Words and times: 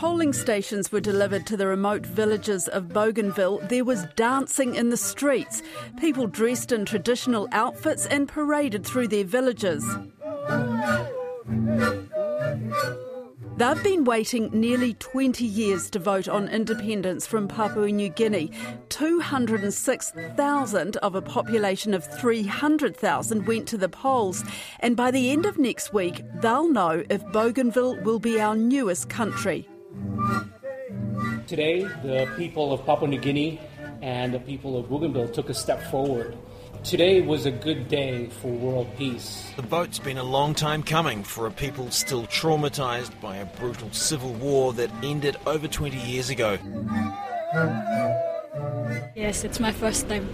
polling 0.00 0.32
stations 0.32 0.90
were 0.90 0.98
delivered 0.98 1.46
to 1.46 1.54
the 1.58 1.66
remote 1.66 2.06
villages 2.06 2.66
of 2.68 2.88
Bougainville, 2.88 3.58
there 3.68 3.84
was 3.84 4.06
dancing 4.16 4.74
in 4.74 4.88
the 4.88 4.96
streets. 4.96 5.62
People 5.98 6.26
dressed 6.26 6.72
in 6.72 6.86
traditional 6.86 7.46
outfits 7.52 8.06
and 8.06 8.26
paraded 8.26 8.86
through 8.86 9.08
their 9.08 9.24
villages. 9.24 9.84
They've 13.58 13.84
been 13.84 14.04
waiting 14.04 14.48
nearly 14.58 14.94
20 14.94 15.44
years 15.44 15.90
to 15.90 15.98
vote 15.98 16.28
on 16.28 16.48
independence 16.48 17.26
from 17.26 17.46
Papua 17.46 17.88
New 17.88 18.08
Guinea. 18.08 18.50
206,000 18.88 20.96
of 20.96 21.14
a 21.14 21.20
population 21.20 21.92
of 21.92 22.06
300,000 22.18 23.46
went 23.46 23.68
to 23.68 23.76
the 23.76 23.90
polls, 23.90 24.44
and 24.78 24.96
by 24.96 25.10
the 25.10 25.30
end 25.30 25.44
of 25.44 25.58
next 25.58 25.92
week, 25.92 26.22
they'll 26.40 26.72
know 26.72 27.04
if 27.10 27.22
Bougainville 27.32 27.96
will 27.96 28.18
be 28.18 28.40
our 28.40 28.56
newest 28.56 29.10
country. 29.10 29.68
Today, 31.50 31.82
the 31.82 32.32
people 32.36 32.72
of 32.72 32.86
Papua 32.86 33.08
New 33.08 33.18
Guinea 33.18 33.60
and 34.02 34.32
the 34.32 34.38
people 34.38 34.78
of 34.78 34.88
Bougainville 34.88 35.28
took 35.28 35.48
a 35.48 35.54
step 35.54 35.82
forward 35.90 36.38
Today 36.84 37.20
was 37.20 37.44
a 37.44 37.50
good 37.50 37.88
day 37.88 38.26
for 38.40 38.48
world 38.48 38.88
peace. 38.96 39.52
The 39.56 39.62
vote's 39.62 39.98
been 39.98 40.16
a 40.16 40.24
long 40.24 40.54
time 40.54 40.82
coming 40.82 41.22
for 41.22 41.46
a 41.46 41.50
people 41.50 41.90
still 41.90 42.24
traumatised 42.24 43.20
by 43.20 43.36
a 43.36 43.44
brutal 43.44 43.92
civil 43.92 44.32
war 44.32 44.72
that 44.72 44.90
ended 45.02 45.36
over 45.46 45.68
20 45.68 45.98
years 45.98 46.30
ago. 46.30 46.56
Yes, 49.14 49.44
it's 49.44 49.60
my 49.60 49.72
first 49.72 50.08
time. 50.08 50.26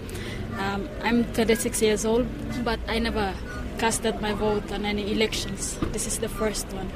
Um, 0.59 0.88
I'm 1.02 1.24
36 1.24 1.83
years 1.83 2.05
old, 2.05 2.29
but 2.65 2.79
I 2.87 3.01
never 3.01 3.35
casted 3.79 4.21
my 4.21 4.33
vote 4.33 4.71
on 4.71 4.85
any 4.85 5.10
elections. 5.10 5.77
This 5.91 6.07
is 6.07 6.21
the 6.21 6.29
first 6.29 6.68
one. 6.68 6.93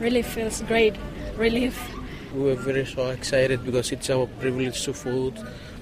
Really 0.00 0.22
feels 0.22 0.60
great, 0.62 0.94
relief. 1.36 1.95
We 2.36 2.42
were 2.42 2.54
very 2.54 2.84
so 2.84 3.08
excited 3.08 3.64
because 3.64 3.92
it's 3.92 4.10
our 4.10 4.26
privilege 4.26 4.84
to 4.84 4.92
vote 4.92 5.38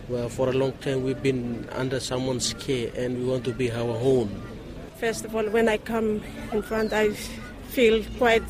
well, 0.09 0.29
for 0.29 0.51
a 0.51 0.53
long 0.53 0.71
time 0.75 1.03
we've 1.03 1.21
been 1.21 1.69
under 1.73 1.99
someone's 1.99 2.55
care 2.55 2.93
and 2.95 3.19
we 3.19 3.25
want 3.25 3.45
to 3.47 3.53
be 3.53 3.73
our 3.73 3.99
own. 3.99 4.31
First 5.01 5.25
of 5.25 5.35
all, 5.35 5.43
when 5.51 5.69
I 5.69 5.79
come 5.79 6.23
in 6.53 6.63
front, 6.63 6.93
I 6.93 7.11
feel 7.75 8.05
quite 8.19 8.45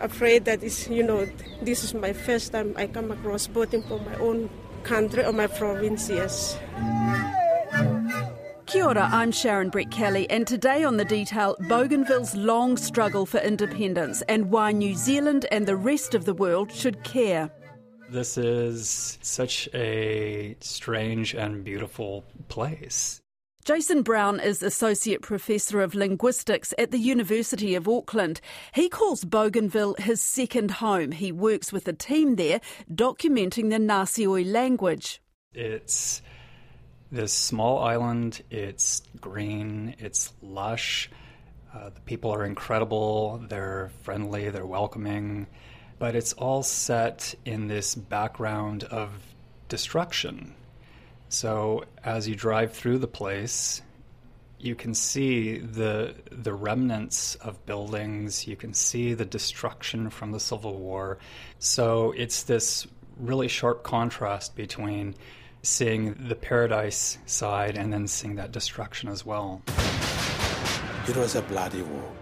afraid 0.00 0.44
that 0.44 0.62
it's, 0.62 0.88
you 0.88 1.02
know, 1.02 1.26
this 1.62 1.82
is 1.82 1.94
my 1.94 2.12
first 2.12 2.52
time 2.52 2.74
I 2.76 2.86
come 2.86 3.10
across 3.10 3.48
voting 3.48 3.82
for 3.82 3.98
my 3.98 4.14
own 4.18 4.48
country 4.84 5.24
or 5.24 5.32
my 5.32 5.48
province, 5.48 6.08
yes. 6.08 6.56
Kia 8.72 8.86
ora, 8.86 9.06
I'm 9.12 9.30
Sharon 9.32 9.70
Brettkelly, 9.70 10.26
and 10.30 10.46
today 10.46 10.82
on 10.82 10.96
The 10.96 11.04
Detail, 11.04 11.56
Bougainville's 11.68 12.34
long 12.34 12.78
struggle 12.78 13.26
for 13.26 13.36
independence 13.36 14.22
and 14.30 14.50
why 14.50 14.72
New 14.72 14.94
Zealand 14.94 15.44
and 15.52 15.66
the 15.66 15.76
rest 15.76 16.14
of 16.14 16.24
the 16.24 16.32
world 16.32 16.72
should 16.72 17.04
care. 17.04 17.50
This 18.08 18.38
is 18.38 19.18
such 19.20 19.68
a 19.74 20.56
strange 20.60 21.34
and 21.34 21.62
beautiful 21.62 22.24
place. 22.48 23.20
Jason 23.66 24.00
Brown 24.00 24.40
is 24.40 24.62
Associate 24.62 25.20
Professor 25.20 25.82
of 25.82 25.94
Linguistics 25.94 26.72
at 26.78 26.92
the 26.92 26.98
University 26.98 27.74
of 27.74 27.86
Auckland. 27.86 28.40
He 28.74 28.88
calls 28.88 29.26
Bougainville 29.26 29.96
his 29.98 30.22
second 30.22 30.70
home. 30.70 31.12
He 31.12 31.30
works 31.30 31.74
with 31.74 31.86
a 31.88 31.92
team 31.92 32.36
there 32.36 32.62
documenting 32.90 33.68
the 33.68 33.76
Nasioi 33.76 34.50
language. 34.50 35.20
It's 35.52 36.22
this 37.12 37.32
small 37.32 37.78
island, 37.78 38.42
it's 38.50 39.02
green, 39.20 39.94
it's 40.00 40.32
lush. 40.42 41.08
Uh, 41.72 41.90
the 41.90 42.00
people 42.00 42.34
are 42.34 42.44
incredible, 42.44 43.44
they're 43.48 43.92
friendly, 44.02 44.50
they're 44.50 44.66
welcoming 44.66 45.46
but 46.02 46.16
it's 46.16 46.32
all 46.32 46.64
set 46.64 47.32
in 47.44 47.68
this 47.68 47.94
background 47.94 48.82
of 48.82 49.08
destruction. 49.68 50.52
So 51.28 51.84
as 52.02 52.26
you 52.26 52.34
drive 52.34 52.72
through 52.72 52.98
the 52.98 53.06
place, 53.06 53.82
you 54.58 54.74
can 54.74 54.94
see 54.94 55.58
the 55.58 56.16
the 56.32 56.54
remnants 56.54 57.36
of 57.36 57.64
buildings, 57.66 58.48
you 58.48 58.56
can 58.56 58.74
see 58.74 59.14
the 59.14 59.24
destruction 59.24 60.10
from 60.10 60.32
the 60.32 60.40
Civil 60.40 60.74
War. 60.74 61.18
So 61.60 62.10
it's 62.16 62.42
this 62.42 62.84
really 63.16 63.46
sharp 63.46 63.84
contrast 63.84 64.56
between 64.56 65.14
seeing 65.62 66.14
the 66.28 66.34
paradise 66.34 67.18
side 67.26 67.76
and 67.76 67.92
then 67.92 68.06
seeing 68.06 68.34
that 68.36 68.52
destruction 68.52 69.08
as 69.08 69.24
well. 69.24 69.62
It 71.08 71.16
was 71.16 71.36
a 71.36 71.42
bloody 71.42 71.82
war. 71.82 72.12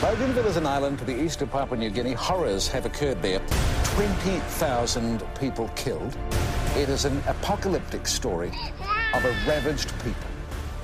Bougainville 0.00 0.46
is 0.46 0.56
an 0.56 0.66
island 0.66 0.98
to 1.00 1.04
the 1.04 1.20
east 1.20 1.42
of 1.42 1.50
Papua 1.50 1.78
New 1.78 1.90
Guinea. 1.90 2.12
Horrors 2.12 2.68
have 2.68 2.86
occurred 2.86 3.20
there. 3.20 3.40
20,000 3.84 5.22
people 5.40 5.68
killed. 5.74 6.16
It 6.76 6.88
is 6.88 7.04
an 7.04 7.20
apocalyptic 7.26 8.06
story 8.06 8.52
of 9.14 9.24
a 9.24 9.30
ravaged 9.46 9.92
people. 10.04 10.30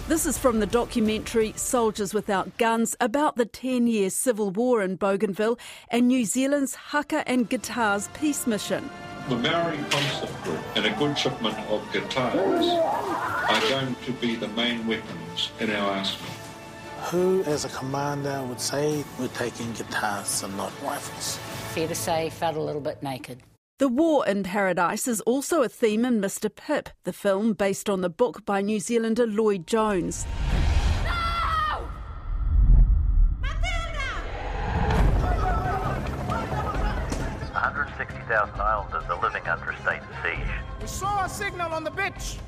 This 0.09 0.27
is 0.27 0.37
from 0.37 0.61
the 0.61 0.67
documentary 0.67 1.53
Soldiers 1.57 2.13
Without 2.13 2.59
Guns 2.59 2.97
about 3.01 3.37
the 3.37 3.47
10 3.47 3.87
year 3.87 4.11
civil 4.11 4.51
war 4.51 4.83
in 4.83 4.97
Bougainville 4.97 5.59
and 5.89 6.09
New 6.09 6.25
Zealand's 6.25 6.75
Haka 6.75 7.27
and 7.29 7.49
Guitars 7.49 8.09
peace 8.15 8.47
mission. 8.47 8.91
The 9.27 9.37
Maori 9.37 9.79
concert 9.89 10.43
group 10.43 10.61
and 10.77 10.85
a 10.85 10.91
good 10.99 11.17
shipment 11.17 11.59
of 11.71 11.91
guitars 11.95 12.67
are 12.69 13.61
going 13.71 13.97
to 14.05 14.13
be 14.13 14.37
the 14.37 14.49
main 14.49 14.87
weapons 14.87 15.51
in 15.61 15.71
our 15.71 15.93
arsenal. 15.93 16.31
Who, 17.05 17.43
as 17.45 17.65
a 17.65 17.71
commander, 17.71 18.43
would 18.43 18.61
say 18.61 19.03
we're 19.19 19.29
taking 19.29 19.73
guitars 19.73 20.43
and 20.43 20.55
not 20.59 20.73
rifles? 20.83 21.39
Fair 21.73 21.89
to 21.89 21.95
say, 21.95 22.29
felt 22.29 22.57
a 22.57 22.61
little 22.61 22.83
bit 22.83 23.03
naked. 23.03 23.41
The 23.79 23.89
War 23.89 24.27
in 24.27 24.43
Paradise 24.43 25.09
is 25.09 25.23
also 25.23 25.63
a 25.63 25.71
theme 25.71 26.05
in 26.05 26.21
Mr. 26.21 26.55
Pip, 26.55 26.91
the 27.05 27.13
film 27.15 27.55
based 27.55 27.89
on 27.89 28.03
the 28.03 28.11
book 28.11 28.45
by 28.45 28.61
New 28.61 28.79
Zealander 28.79 29.27
Lloyd 29.27 29.67
Jones. 29.67 30.27
60,000 37.97 38.61
islanders 38.61 39.05
are 39.09 39.23
living 39.23 39.47
under 39.47 39.71
a 39.71 39.81
state 39.83 40.01
of 40.01 40.17
siege. 40.23 40.47
We 40.81 40.87
saw 40.87 41.25
a 41.25 41.29
signal 41.29 41.73
on 41.73 41.85
the 41.85 41.91
beach. 41.91 42.39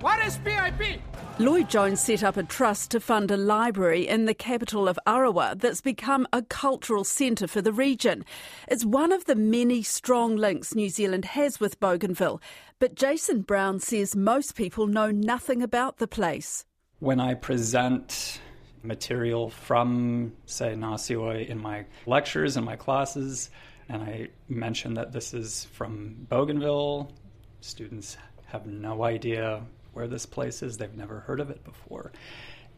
What 0.00 0.24
is 0.26 0.36
PIP? 0.38 1.00
Lloyd 1.38 1.68
Jones 1.68 2.00
set 2.00 2.22
up 2.22 2.36
a 2.36 2.42
trust 2.42 2.90
to 2.90 3.00
fund 3.00 3.30
a 3.30 3.36
library 3.36 4.06
in 4.06 4.24
the 4.24 4.34
capital 4.34 4.88
of 4.88 4.98
Arawa 5.06 5.58
that's 5.58 5.80
become 5.80 6.26
a 6.32 6.42
cultural 6.42 7.04
centre 7.04 7.46
for 7.46 7.60
the 7.60 7.72
region. 7.72 8.24
It's 8.68 8.84
one 8.84 9.12
of 9.12 9.24
the 9.26 9.34
many 9.34 9.82
strong 9.82 10.36
links 10.36 10.74
New 10.74 10.88
Zealand 10.88 11.26
has 11.26 11.60
with 11.60 11.78
Bougainville, 11.80 12.40
but 12.78 12.94
Jason 12.94 13.42
Brown 13.42 13.80
says 13.80 14.16
most 14.16 14.54
people 14.54 14.86
know 14.86 15.10
nothing 15.10 15.62
about 15.62 15.98
the 15.98 16.08
place. 16.08 16.64
When 17.00 17.20
I 17.20 17.34
present 17.34 18.40
material 18.82 19.50
from, 19.50 20.32
say, 20.46 20.74
Nasioi 20.74 21.48
in 21.48 21.60
my 21.60 21.84
lectures 22.06 22.56
and 22.56 22.64
my 22.64 22.76
classes, 22.76 23.50
and 23.88 24.02
I 24.02 24.28
mentioned 24.48 24.96
that 24.96 25.12
this 25.12 25.32
is 25.34 25.64
from 25.72 26.26
Bougainville, 26.28 27.12
students 27.60 28.16
have 28.46 28.66
no 28.66 29.04
idea 29.04 29.62
where 29.92 30.06
this 30.06 30.26
place 30.26 30.62
is. 30.62 30.76
They've 30.76 30.94
never 30.94 31.20
heard 31.20 31.40
of 31.40 31.50
it 31.50 31.64
before. 31.64 32.12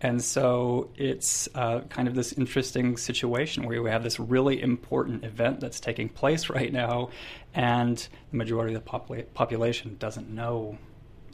And 0.00 0.22
so 0.22 0.90
it's 0.96 1.48
uh, 1.54 1.80
kind 1.88 2.06
of 2.06 2.14
this 2.14 2.32
interesting 2.32 2.96
situation 2.96 3.64
where 3.64 3.82
we 3.82 3.90
have 3.90 4.04
this 4.04 4.20
really 4.20 4.62
important 4.62 5.24
event 5.24 5.58
that's 5.60 5.80
taking 5.80 6.08
place 6.08 6.48
right 6.50 6.72
now, 6.72 7.10
and 7.54 7.96
the 8.30 8.36
majority 8.36 8.74
of 8.74 8.84
the 8.84 8.90
popula- 8.90 9.26
population 9.34 9.96
doesn't 9.98 10.30
know, 10.30 10.78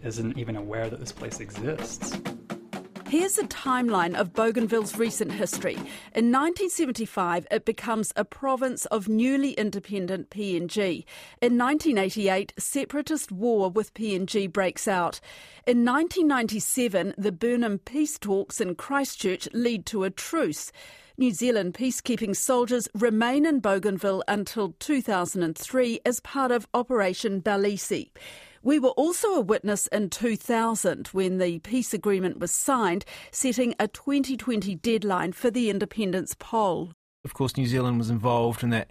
isn't 0.02 0.38
even 0.38 0.56
aware 0.56 0.88
that 0.88 1.00
this 1.00 1.12
place 1.12 1.40
exists. 1.40 2.16
Here's 3.06 3.38
a 3.38 3.44
timeline 3.44 4.18
of 4.18 4.32
Bougainville's 4.32 4.96
recent 4.98 5.30
history. 5.30 5.74
In 5.74 6.32
1975, 6.32 7.46
it 7.50 7.64
becomes 7.64 8.12
a 8.16 8.24
province 8.24 8.86
of 8.86 9.08
newly 9.08 9.52
independent 9.52 10.30
PNG. 10.30 11.04
In 11.40 11.58
1988, 11.58 12.54
separatist 12.58 13.30
war 13.30 13.70
with 13.70 13.94
PNG 13.94 14.50
breaks 14.50 14.88
out. 14.88 15.20
In 15.66 15.84
1997, 15.84 17.14
the 17.16 17.30
Burnham 17.30 17.78
peace 17.78 18.18
talks 18.18 18.60
in 18.60 18.74
Christchurch 18.74 19.48
lead 19.52 19.86
to 19.86 20.04
a 20.04 20.10
truce. 20.10 20.72
New 21.16 21.30
Zealand 21.30 21.74
peacekeeping 21.74 22.34
soldiers 22.34 22.88
remain 22.94 23.46
in 23.46 23.60
Bougainville 23.60 24.24
until 24.26 24.74
2003 24.80 26.00
as 26.04 26.18
part 26.20 26.50
of 26.50 26.66
Operation 26.74 27.40
Belisi. 27.40 28.10
We 28.64 28.78
were 28.78 28.90
also 28.90 29.34
a 29.34 29.42
witness 29.42 29.88
in 29.88 30.08
2000 30.08 31.08
when 31.08 31.36
the 31.36 31.58
peace 31.58 31.92
agreement 31.92 32.38
was 32.38 32.50
signed, 32.50 33.04
setting 33.30 33.74
a 33.78 33.88
2020 33.88 34.74
deadline 34.76 35.32
for 35.32 35.50
the 35.50 35.68
independence 35.68 36.34
poll. 36.38 36.92
Of 37.26 37.34
course, 37.34 37.58
New 37.58 37.66
Zealand 37.66 37.98
was 37.98 38.08
involved 38.08 38.62
in 38.62 38.70
that 38.70 38.90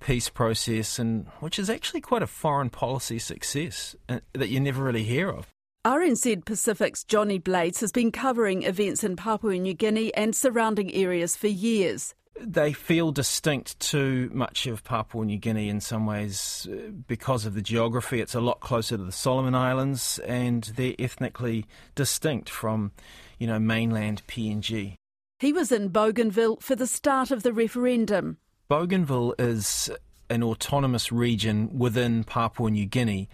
peace 0.00 0.28
process, 0.28 0.98
and 0.98 1.26
which 1.40 1.58
is 1.58 1.70
actually 1.70 2.02
quite 2.02 2.22
a 2.22 2.26
foreign 2.26 2.68
policy 2.68 3.18
success 3.18 3.96
uh, 4.10 4.20
that 4.34 4.50
you 4.50 4.60
never 4.60 4.84
really 4.84 5.04
hear 5.04 5.30
of. 5.30 5.46
RNZ 5.86 6.44
Pacific's 6.44 7.02
Johnny 7.02 7.38
Blades 7.38 7.80
has 7.80 7.92
been 7.92 8.12
covering 8.12 8.62
events 8.64 9.02
in 9.02 9.16
Papua 9.16 9.54
New 9.54 9.72
Guinea 9.72 10.12
and 10.12 10.36
surrounding 10.36 10.92
areas 10.92 11.34
for 11.34 11.46
years. 11.46 12.14
They 12.40 12.72
feel 12.72 13.12
distinct 13.12 13.78
to 13.80 14.30
much 14.32 14.66
of 14.66 14.84
Papua 14.84 15.24
New 15.24 15.38
Guinea 15.38 15.68
in 15.68 15.80
some 15.80 16.06
ways 16.06 16.66
uh, 16.70 16.90
because 17.06 17.46
of 17.46 17.54
the 17.54 17.62
geography. 17.62 18.20
It's 18.20 18.34
a 18.34 18.40
lot 18.40 18.60
closer 18.60 18.96
to 18.96 19.04
the 19.04 19.12
Solomon 19.12 19.54
Islands, 19.54 20.18
and 20.20 20.64
they're 20.76 20.94
ethnically 20.98 21.66
distinct 21.94 22.50
from, 22.50 22.92
you 23.38 23.46
know, 23.46 23.58
mainland 23.58 24.22
PNG. 24.26 24.94
He 25.38 25.52
was 25.52 25.70
in 25.70 25.88
Bougainville 25.88 26.56
for 26.56 26.74
the 26.74 26.86
start 26.86 27.30
of 27.30 27.42
the 27.42 27.52
referendum. 27.52 28.38
Bougainville 28.68 29.34
is 29.38 29.90
an 30.30 30.42
autonomous 30.42 31.12
region 31.12 31.78
within 31.78 32.24
Papua 32.24 32.70
New 32.70 32.86
Guinea. 32.86 33.28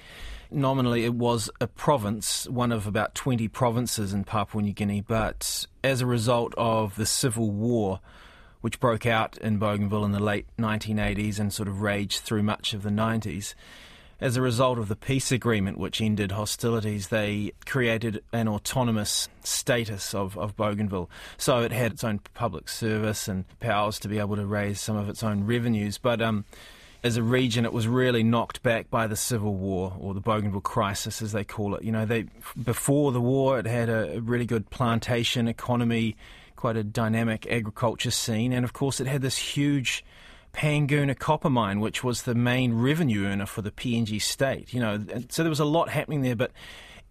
Nominally, 0.50 1.04
it 1.04 1.14
was 1.14 1.50
a 1.60 1.66
province, 1.66 2.46
one 2.48 2.70
of 2.70 2.86
about 2.86 3.14
20 3.14 3.48
provinces 3.48 4.12
in 4.12 4.24
Papua 4.24 4.62
New 4.62 4.72
Guinea, 4.72 5.00
but 5.00 5.66
as 5.82 6.00
a 6.00 6.06
result 6.06 6.54
of 6.56 6.94
the 6.96 7.06
civil 7.06 7.50
war, 7.50 8.00
which 8.64 8.81
broke 8.81 9.05
out 9.05 9.37
in 9.43 9.58
Bougainville 9.58 10.06
in 10.06 10.12
the 10.12 10.19
late 10.19 10.46
1980s 10.58 11.38
and 11.38 11.52
sort 11.52 11.69
of 11.69 11.82
raged 11.82 12.20
through 12.20 12.43
much 12.43 12.72
of 12.72 12.82
the 12.82 12.88
90s. 12.88 13.52
As 14.22 14.38
a 14.38 14.40
result 14.40 14.78
of 14.78 14.88
the 14.88 14.96
peace 14.96 15.31
agreement, 15.31 15.76
which 15.76 16.00
ended 16.00 16.32
hostilities, 16.32 17.08
they 17.08 17.52
created 17.66 18.25
an 18.32 18.49
autonomous 18.49 19.28
status 19.43 20.14
of, 20.14 20.38
of 20.38 20.56
Bougainville. 20.56 21.11
So 21.37 21.58
it 21.58 21.72
had 21.72 21.93
its 21.93 22.05
own 22.05 22.20
public 22.32 22.70
service 22.70 23.28
and 23.28 23.44
powers 23.61 23.99
to 23.99 24.08
be 24.08 24.19
able 24.19 24.37
to 24.37 24.46
raise 24.46 24.81
some 24.81 24.96
of 24.96 25.10
its 25.10 25.22
own 25.22 25.44
revenues. 25.44 25.99
But 25.99 26.22
um, 26.22 26.46
as 27.02 27.19
a 27.19 27.22
region, 27.22 27.67
it 27.67 27.72
was 27.75 27.87
really 27.87 28.22
knocked 28.22 28.62
back 28.62 28.88
by 28.88 29.06
the 29.06 29.14
civil 29.14 29.56
war 29.56 29.94
or 30.00 30.14
the 30.14 30.20
Bougainville 30.20 30.62
crisis, 30.62 31.20
as 31.20 31.32
they 31.32 31.44
call 31.44 31.75
it. 31.75 31.84
You 31.84 31.93
know, 31.93 32.06
they 32.06 32.28
before 32.64 33.12
the 33.12 33.20
war, 33.20 33.58
it 33.58 33.67
had 33.67 33.90
a 33.90 34.22
really 34.22 34.46
good 34.46 34.70
plantation 34.70 35.49
economy 35.49 36.17
quite 36.56 36.76
a 36.76 36.84
dynamic 36.84 37.46
agriculture 37.50 38.10
scene, 38.10 38.52
and 38.52 38.64
of 38.64 38.72
course, 38.72 39.00
it 39.00 39.06
had 39.06 39.22
this 39.22 39.36
huge 39.36 40.04
Panguna 40.52 41.18
copper 41.18 41.50
mine, 41.50 41.80
which 41.80 42.04
was 42.04 42.22
the 42.22 42.34
main 42.34 42.74
revenue 42.74 43.26
earner 43.26 43.46
for 43.46 43.62
the 43.62 43.72
PNG 43.72 44.22
state. 44.22 44.72
You 44.72 44.80
know, 44.80 45.04
so 45.28 45.42
there 45.42 45.50
was 45.50 45.60
a 45.60 45.64
lot 45.64 45.88
happening 45.88 46.22
there, 46.22 46.36
but 46.36 46.52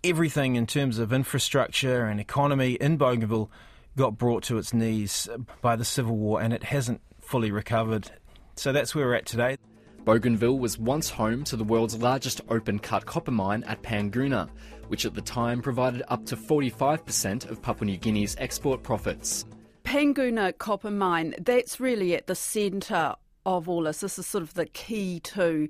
everything 0.03 0.55
in 0.55 0.65
terms 0.65 0.97
of 0.97 1.11
infrastructure 1.13 2.05
and 2.05 2.19
economy 2.19 2.73
in 2.73 2.97
Bougainville 2.97 3.51
got 3.97 4.17
brought 4.17 4.43
to 4.43 4.57
its 4.57 4.73
knees 4.73 5.29
by 5.61 5.75
the 5.75 5.85
civil 5.85 6.15
war, 6.15 6.41
and 6.41 6.53
it 6.53 6.63
hasn't 6.63 7.01
fully 7.19 7.51
recovered. 7.51 8.09
So 8.55 8.71
that's 8.71 8.95
where 8.95 9.05
we're 9.07 9.15
at 9.15 9.25
today. 9.25 9.57
Bougainville 10.05 10.59
was 10.59 10.77
once 10.77 11.09
home 11.09 11.43
to 11.45 11.55
the 11.55 11.63
world's 11.63 11.97
largest 11.97 12.41
open 12.49 12.79
cut 12.79 13.05
copper 13.05 13.31
mine 13.31 13.63
at 13.63 13.81
Panguna, 13.81 14.49
which 14.93 15.07
at 15.07 15.15
the 15.15 15.21
time 15.23 15.59
provided 15.59 16.03
up 16.09 16.23
to 16.23 16.37
45% 16.37 17.49
of 17.49 17.59
Papua 17.63 17.87
New 17.87 17.97
Guinea's 17.97 18.35
export 18.37 18.83
profits. 18.83 19.43
Panguna 19.83 20.55
copper 20.55 20.91
mine, 20.91 21.33
that's 21.39 21.79
really 21.79 22.13
at 22.13 22.27
the 22.27 22.35
centre 22.35 23.15
of 23.43 23.67
all 23.67 23.85
this. 23.85 24.01
This 24.01 24.19
is 24.19 24.27
sort 24.27 24.43
of 24.43 24.53
the 24.53 24.67
key 24.67 25.19
to 25.21 25.67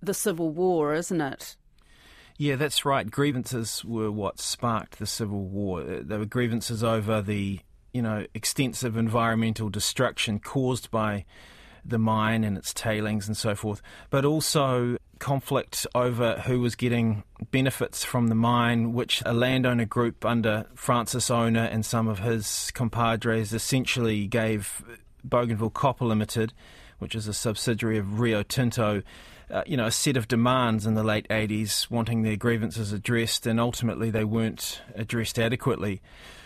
the 0.00 0.14
civil 0.14 0.48
war, 0.48 0.94
isn't 0.94 1.20
it? 1.20 1.56
Yeah, 2.38 2.56
that's 2.56 2.86
right. 2.86 3.10
Grievances 3.10 3.84
were 3.84 4.10
what 4.10 4.40
sparked 4.40 4.98
the 4.98 5.04
civil 5.04 5.44
war. 5.44 5.82
Uh, 5.82 6.00
there 6.00 6.18
were 6.18 6.24
grievances 6.24 6.82
over 6.82 7.20
the, 7.20 7.60
you 7.92 8.00
know, 8.00 8.24
extensive 8.32 8.96
environmental 8.96 9.68
destruction 9.68 10.38
caused 10.38 10.90
by 10.90 11.26
the 11.84 11.98
mine 11.98 12.44
and 12.44 12.56
its 12.56 12.72
tailings 12.72 13.28
and 13.28 13.36
so 13.36 13.54
forth, 13.54 13.82
but 14.08 14.24
also 14.24 14.96
conflict 15.18 15.86
over 15.94 16.40
who 16.40 16.60
was 16.60 16.74
getting 16.74 17.24
benefits 17.50 18.04
from 18.04 18.28
the 18.28 18.34
mine, 18.34 18.92
which 18.92 19.22
a 19.24 19.32
landowner 19.32 19.84
group 19.84 20.24
under 20.24 20.66
Francis 20.74 21.30
Ona 21.30 21.64
and 21.72 21.84
some 21.84 22.08
of 22.08 22.20
his 22.20 22.70
compadres 22.72 23.52
essentially 23.52 24.26
gave 24.26 24.84
Bougainville 25.22 25.70
Copper 25.70 26.04
Limited, 26.04 26.52
which 26.98 27.14
is 27.14 27.28
a 27.28 27.34
subsidiary 27.34 27.98
of 27.98 28.20
Rio 28.20 28.42
Tinto, 28.42 29.02
uh, 29.50 29.62
you 29.66 29.76
know, 29.76 29.86
a 29.86 29.90
set 29.90 30.16
of 30.16 30.28
demands 30.28 30.86
in 30.86 30.94
the 30.94 31.04
late 31.04 31.28
80s, 31.28 31.90
wanting 31.90 32.22
their 32.22 32.36
grievances 32.36 32.92
addressed, 32.92 33.46
and 33.46 33.60
ultimately 33.60 34.10
they 34.10 34.24
weren't 34.24 34.80
addressed 34.94 35.38
adequately 35.38 36.00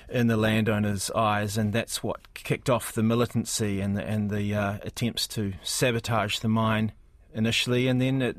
in 0.08 0.26
the 0.26 0.36
landowner's 0.36 1.10
eyes, 1.12 1.58
and 1.58 1.72
that's 1.72 2.02
what 2.02 2.34
kicked 2.34 2.70
off 2.70 2.92
the 2.92 3.02
militancy 3.02 3.80
and 3.80 3.96
the, 3.96 4.04
and 4.04 4.30
the 4.30 4.54
uh, 4.54 4.78
attempts 4.82 5.26
to 5.28 5.52
sabotage 5.62 6.38
the 6.38 6.48
mine 6.48 6.92
initially, 7.38 7.88
and 7.88 8.00
then 8.00 8.20
it, 8.20 8.36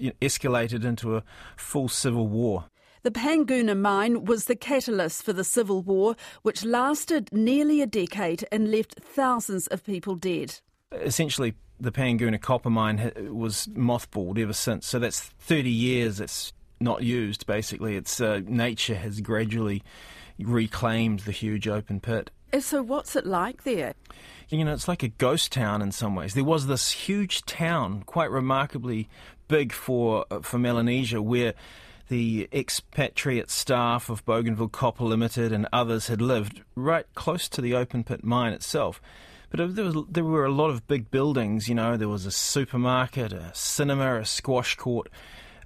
it 0.00 0.20
escalated 0.20 0.84
into 0.84 1.16
a 1.16 1.22
full 1.56 1.88
civil 1.88 2.26
war. 2.26 2.64
The 3.02 3.10
Panguna 3.10 3.78
mine 3.78 4.24
was 4.24 4.46
the 4.46 4.56
catalyst 4.56 5.22
for 5.22 5.32
the 5.32 5.44
civil 5.44 5.82
war, 5.82 6.16
which 6.42 6.64
lasted 6.64 7.30
nearly 7.32 7.80
a 7.80 7.86
decade 7.86 8.44
and 8.50 8.70
left 8.70 8.96
thousands 9.00 9.66
of 9.68 9.84
people 9.84 10.16
dead. 10.16 10.60
Essentially, 10.92 11.54
the 11.78 11.92
Panguna 11.92 12.40
copper 12.40 12.68
mine 12.68 13.12
was 13.32 13.68
mothballed 13.68 14.38
ever 14.38 14.52
since. 14.52 14.86
So 14.86 14.98
that's 14.98 15.20
30 15.20 15.70
years 15.70 16.20
it's 16.20 16.52
not 16.78 17.02
used, 17.02 17.46
basically. 17.46 17.96
It's 17.96 18.20
uh, 18.20 18.40
nature 18.46 18.96
has 18.96 19.20
gradually 19.20 19.82
reclaimed 20.44 21.20
the 21.20 21.32
huge 21.32 21.68
open 21.68 22.00
pit. 22.00 22.30
So, 22.58 22.82
what's 22.82 23.14
it 23.14 23.26
like 23.26 23.62
there? 23.62 23.94
You 24.48 24.64
know, 24.64 24.72
it's 24.72 24.88
like 24.88 25.04
a 25.04 25.08
ghost 25.08 25.52
town 25.52 25.82
in 25.82 25.92
some 25.92 26.16
ways. 26.16 26.34
There 26.34 26.42
was 26.42 26.66
this 26.66 26.90
huge 26.90 27.44
town, 27.44 28.02
quite 28.02 28.30
remarkably 28.30 29.08
big 29.46 29.72
for 29.72 30.26
uh, 30.30 30.40
for 30.40 30.58
Melanesia, 30.58 31.22
where 31.22 31.54
the 32.08 32.48
expatriate 32.52 33.50
staff 33.50 34.10
of 34.10 34.24
Bougainville 34.24 34.68
Copper 34.68 35.04
Limited 35.04 35.52
and 35.52 35.68
others 35.72 36.08
had 36.08 36.20
lived 36.20 36.62
right 36.74 37.06
close 37.14 37.48
to 37.48 37.60
the 37.60 37.74
open 37.74 38.02
pit 38.02 38.24
mine 38.24 38.52
itself. 38.52 39.00
But 39.50 39.74
there, 39.74 39.84
was, 39.84 39.96
there 40.08 40.24
were 40.24 40.44
a 40.44 40.52
lot 40.52 40.70
of 40.70 40.86
big 40.88 41.10
buildings, 41.10 41.68
you 41.68 41.74
know, 41.74 41.96
there 41.96 42.08
was 42.08 42.26
a 42.26 42.30
supermarket, 42.30 43.32
a 43.32 43.50
cinema, 43.54 44.20
a 44.20 44.24
squash 44.24 44.76
court 44.76 45.08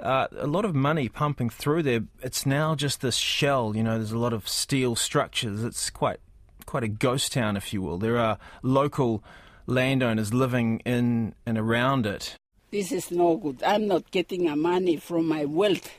uh, 0.01 0.27
a 0.37 0.47
lot 0.47 0.65
of 0.65 0.75
money 0.75 1.09
pumping 1.09 1.51
through 1.51 1.83
there. 1.83 2.01
It's 2.23 2.47
now 2.47 2.75
just 2.75 3.01
this 3.01 3.17
shell. 3.17 3.75
You 3.77 3.83
know, 3.83 3.97
there's 3.99 4.13
a 4.13 4.19
lot 4.19 4.33
of 4.33 4.49
steel 4.49 4.97
structures. 4.97 5.63
It's 5.63 5.91
quite 5.91 6.21
quite 6.67 6.85
a 6.85 6.89
ghost 6.89 7.33
town, 7.33 7.57
if 7.57 7.73
you 7.73 7.83
will. 7.83 7.99
There 7.99 8.19
are 8.19 8.39
local 8.63 9.23
landowners 9.67 10.33
living 10.33 10.81
in 10.81 11.35
and 11.47 11.59
around 11.59 12.07
it. 12.07 12.37
This 12.71 12.91
is 12.91 13.11
no 13.11 13.37
good. 13.37 13.63
I'm 13.63 13.87
not 13.87 14.11
getting 14.11 14.49
a 14.49 14.57
money 14.57 14.97
from 14.97 15.29
my 15.29 15.45
wealth. 15.45 15.91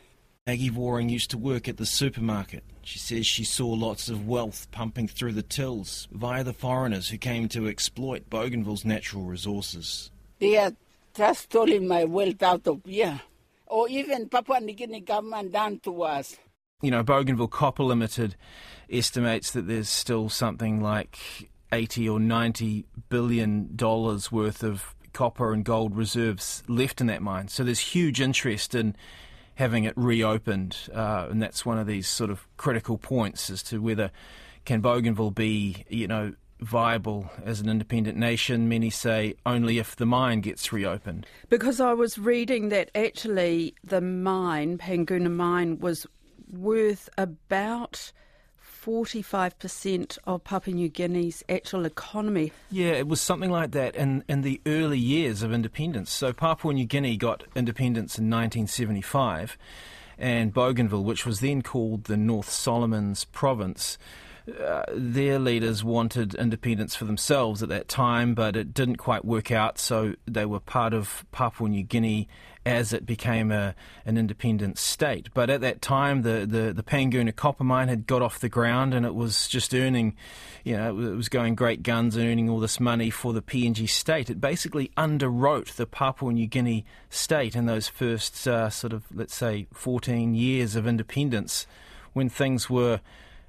Maggie 0.45 0.69
Waring 0.69 1.09
used 1.09 1.31
to 1.31 1.37
work 1.37 1.67
at 1.67 1.77
the 1.77 1.85
supermarket. 1.85 2.63
She 2.83 2.99
says 2.99 3.25
she 3.25 3.43
saw 3.43 3.67
lots 3.67 4.09
of 4.09 4.27
wealth 4.27 4.67
pumping 4.71 5.07
through 5.07 5.31
the 5.31 5.41
tills 5.41 6.07
via 6.11 6.43
the 6.43 6.53
foreigners 6.53 7.09
who 7.09 7.17
came 7.17 7.47
to 7.49 7.67
exploit 7.67 8.29
Bougainville's 8.29 8.85
natural 8.85 9.23
resources. 9.23 10.11
They 10.39 10.57
are 10.57 10.73
just 11.15 11.43
stealing 11.43 11.87
my 11.87 12.03
wealth 12.03 12.43
out 12.43 12.67
of 12.67 12.81
here 12.85 13.21
or 13.75 13.89
even 13.89 14.29
Papua 14.29 14.61
New 14.61 14.73
Guinea 14.73 15.01
government 15.01 15.51
done 15.51 15.79
to 15.79 16.03
us. 16.03 16.37
You 16.81 16.91
know, 16.91 17.03
Bougainville 17.03 17.49
Copper 17.49 17.83
Limited 17.83 18.37
estimates 18.89 19.51
that 19.51 19.67
there's 19.67 19.89
still 19.89 20.29
something 20.29 20.79
like 20.81 21.19
80 21.73 22.07
or 22.07 22.19
90 22.21 22.85
billion 23.09 23.75
dollars 23.75 24.31
worth 24.31 24.63
of 24.63 24.95
copper 25.11 25.51
and 25.51 25.65
gold 25.65 25.93
reserves 25.93 26.63
left 26.69 27.01
in 27.01 27.07
that 27.07 27.21
mine. 27.21 27.49
So 27.49 27.65
there's 27.65 27.79
huge 27.79 28.21
interest 28.21 28.75
in 28.75 28.95
having 29.55 29.83
it 29.83 29.93
reopened, 29.97 30.77
uh, 30.93 31.27
and 31.29 31.41
that's 31.41 31.65
one 31.65 31.77
of 31.77 31.85
these 31.85 32.07
sort 32.07 32.29
of 32.29 32.47
critical 32.55 32.97
points 32.97 33.49
as 33.49 33.61
to 33.63 33.81
whether 33.81 34.09
can 34.63 34.79
Bougainville 34.79 35.31
be, 35.31 35.83
you 35.89 36.07
know, 36.07 36.33
viable 36.59 37.29
as 37.43 37.59
an 37.59 37.69
independent 37.69 38.17
nation. 38.17 38.69
Many 38.69 38.89
say 38.89 39.35
only 39.45 39.77
if 39.77 39.95
the 39.95 40.05
mine 40.05 40.41
gets 40.41 40.71
reopened. 40.71 41.25
Because 41.49 41.79
I 41.79 41.93
was 41.93 42.17
reading 42.17 42.69
that 42.69 42.91
actually 42.95 43.75
the 43.83 44.01
mine, 44.01 44.77
Panguna 44.77 45.31
mine, 45.31 45.79
was 45.79 46.07
worth 46.49 47.09
about 47.17 48.11
45% 48.85 50.17
of 50.25 50.43
Papua 50.43 50.75
New 50.75 50.89
Guinea's 50.89 51.43
actual 51.49 51.85
economy. 51.85 52.51
Yeah, 52.69 52.91
it 52.91 53.07
was 53.07 53.19
something 53.19 53.49
like 53.49 53.71
that 53.71 53.95
in, 53.95 54.23
in 54.27 54.41
the 54.41 54.61
early 54.67 54.99
years 54.99 55.41
of 55.41 55.51
independence. 55.51 56.11
So 56.11 56.31
Papua 56.33 56.73
New 56.73 56.85
Guinea 56.85 57.17
got 57.17 57.43
independence 57.55 58.19
in 58.19 58.25
1975, 58.29 59.57
and 60.19 60.53
Bougainville, 60.53 61.03
which 61.03 61.25
was 61.25 61.39
then 61.39 61.63
called 61.63 62.03
the 62.03 62.15
North 62.15 62.49
Solomons 62.49 63.25
Province, 63.25 63.97
uh, 64.47 64.83
their 64.93 65.39
leaders 65.39 65.83
wanted 65.83 66.35
independence 66.35 66.95
for 66.95 67.05
themselves 67.05 67.63
at 67.63 67.69
that 67.69 67.87
time, 67.87 68.35
but 68.35 68.55
it 68.55 68.73
didn't 68.73 68.97
quite 68.97 69.25
work 69.25 69.51
out. 69.51 69.79
So 69.79 70.15
they 70.27 70.45
were 70.45 70.59
part 70.59 70.93
of 70.93 71.25
Papua 71.31 71.69
New 71.69 71.83
Guinea 71.83 72.27
as 72.65 72.93
it 72.93 73.05
became 73.05 73.51
a, 73.51 73.75
an 74.05 74.17
independent 74.17 74.77
state. 74.77 75.29
But 75.33 75.49
at 75.49 75.61
that 75.61 75.81
time, 75.81 76.23
the, 76.23 76.45
the, 76.47 76.73
the 76.73 76.83
Panguna 76.83 77.35
copper 77.35 77.63
mine 77.63 77.87
had 77.87 78.07
got 78.07 78.21
off 78.21 78.39
the 78.39 78.49
ground 78.49 78.93
and 78.93 79.05
it 79.05 79.13
was 79.13 79.47
just 79.47 79.73
earning, 79.73 80.15
you 80.63 80.75
know, 80.75 80.89
it 80.89 81.15
was 81.15 81.29
going 81.29 81.53
great 81.55 81.83
guns 81.83 82.15
and 82.15 82.27
earning 82.27 82.49
all 82.49 82.59
this 82.59 82.79
money 82.79 83.11
for 83.11 83.33
the 83.33 83.41
PNG 83.41 83.87
state. 83.87 84.29
It 84.29 84.41
basically 84.41 84.91
underwrote 84.97 85.75
the 85.75 85.85
Papua 85.85 86.33
New 86.33 86.47
Guinea 86.47 86.85
state 87.09 87.55
in 87.55 87.67
those 87.67 87.87
first 87.87 88.47
uh, 88.47 88.69
sort 88.69 88.93
of, 88.93 89.03
let's 89.13 89.35
say, 89.35 89.67
14 89.73 90.33
years 90.33 90.75
of 90.75 90.87
independence 90.87 91.67
when 92.13 92.29
things 92.29 92.69
were 92.69 92.99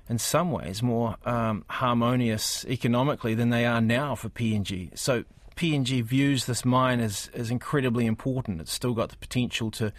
in 0.09 0.19
some 0.19 0.53
ways, 0.53 0.83
more 0.83 1.17
um, 1.25 1.65
harmonious 1.69 2.65
economically 2.67 3.35
than 3.35 3.51
they 3.51 3.65
are 3.65 3.81
now 3.81 4.15
for 4.15 4.29
PNG. 4.29 4.97
So 4.97 5.25
PNG 5.57 6.03
views 6.03 6.47
this 6.47 6.65
mine 6.65 7.01
as, 7.01 7.31
as 7.35 7.51
incredibly 7.51 8.07
important. 8.07 8.61
It's 8.61 8.73
still 8.73 8.95
got 8.95 9.09
the 9.09 9.17
potential 9.17 9.71
to 9.73 9.93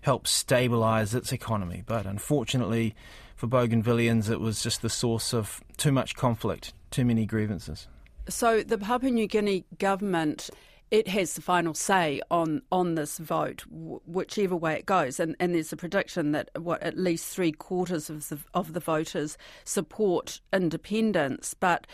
help 0.00 0.24
stabilise 0.24 1.14
its 1.14 1.32
economy, 1.32 1.82
but 1.86 2.06
unfortunately 2.06 2.94
for 3.36 3.46
Bougainvilleans, 3.46 4.30
it 4.30 4.40
was 4.40 4.62
just 4.62 4.82
the 4.82 4.90
source 4.90 5.32
of 5.32 5.60
too 5.76 5.92
much 5.92 6.16
conflict, 6.16 6.72
too 6.90 7.04
many 7.04 7.24
grievances. 7.26 7.86
So 8.28 8.62
the 8.62 8.78
Papua 8.78 9.10
New 9.10 9.26
Guinea 9.26 9.64
government 9.78 10.50
it 10.92 11.08
has 11.08 11.32
the 11.32 11.40
final 11.40 11.72
say 11.72 12.20
on 12.30 12.60
on 12.70 12.94
this 12.94 13.16
vote, 13.16 13.64
whichever 13.70 14.54
way 14.54 14.74
it 14.74 14.86
goes. 14.86 15.18
And, 15.18 15.34
and 15.40 15.54
there's 15.54 15.72
a 15.72 15.76
prediction 15.76 16.32
that 16.32 16.50
what 16.54 16.82
at 16.82 16.98
least 16.98 17.34
three 17.34 17.50
quarters 17.50 18.10
of 18.10 18.28
the 18.28 18.38
of 18.54 18.74
the 18.74 18.80
voters 18.80 19.36
support 19.64 20.40
independence, 20.52 21.54
but. 21.58 21.88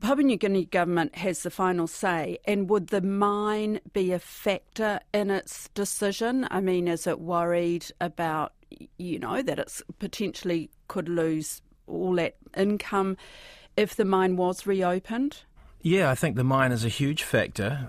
The 0.00 0.08
Papua 0.08 0.26
New 0.26 0.36
Guinea 0.36 0.64
government 0.64 1.14
has 1.14 1.44
the 1.44 1.50
final 1.50 1.86
say, 1.86 2.38
and 2.44 2.68
would 2.68 2.88
the 2.88 3.00
mine 3.00 3.78
be 3.92 4.10
a 4.10 4.18
factor 4.18 4.98
in 5.14 5.30
its 5.30 5.68
decision? 5.74 6.48
I 6.50 6.60
mean, 6.60 6.88
is 6.88 7.06
it 7.06 7.20
worried 7.20 7.86
about, 8.00 8.52
you 8.98 9.20
know, 9.20 9.42
that 9.42 9.60
it's 9.60 9.80
potentially 10.00 10.70
could 10.88 11.08
lose 11.08 11.62
all 11.86 12.16
that 12.16 12.34
income 12.56 13.16
if 13.76 13.94
the 13.94 14.04
mine 14.04 14.36
was 14.36 14.66
reopened? 14.66 15.44
Yeah, 15.82 16.10
I 16.10 16.16
think 16.16 16.34
the 16.34 16.42
mine 16.42 16.72
is 16.72 16.84
a 16.84 16.88
huge 16.88 17.22
factor. 17.22 17.88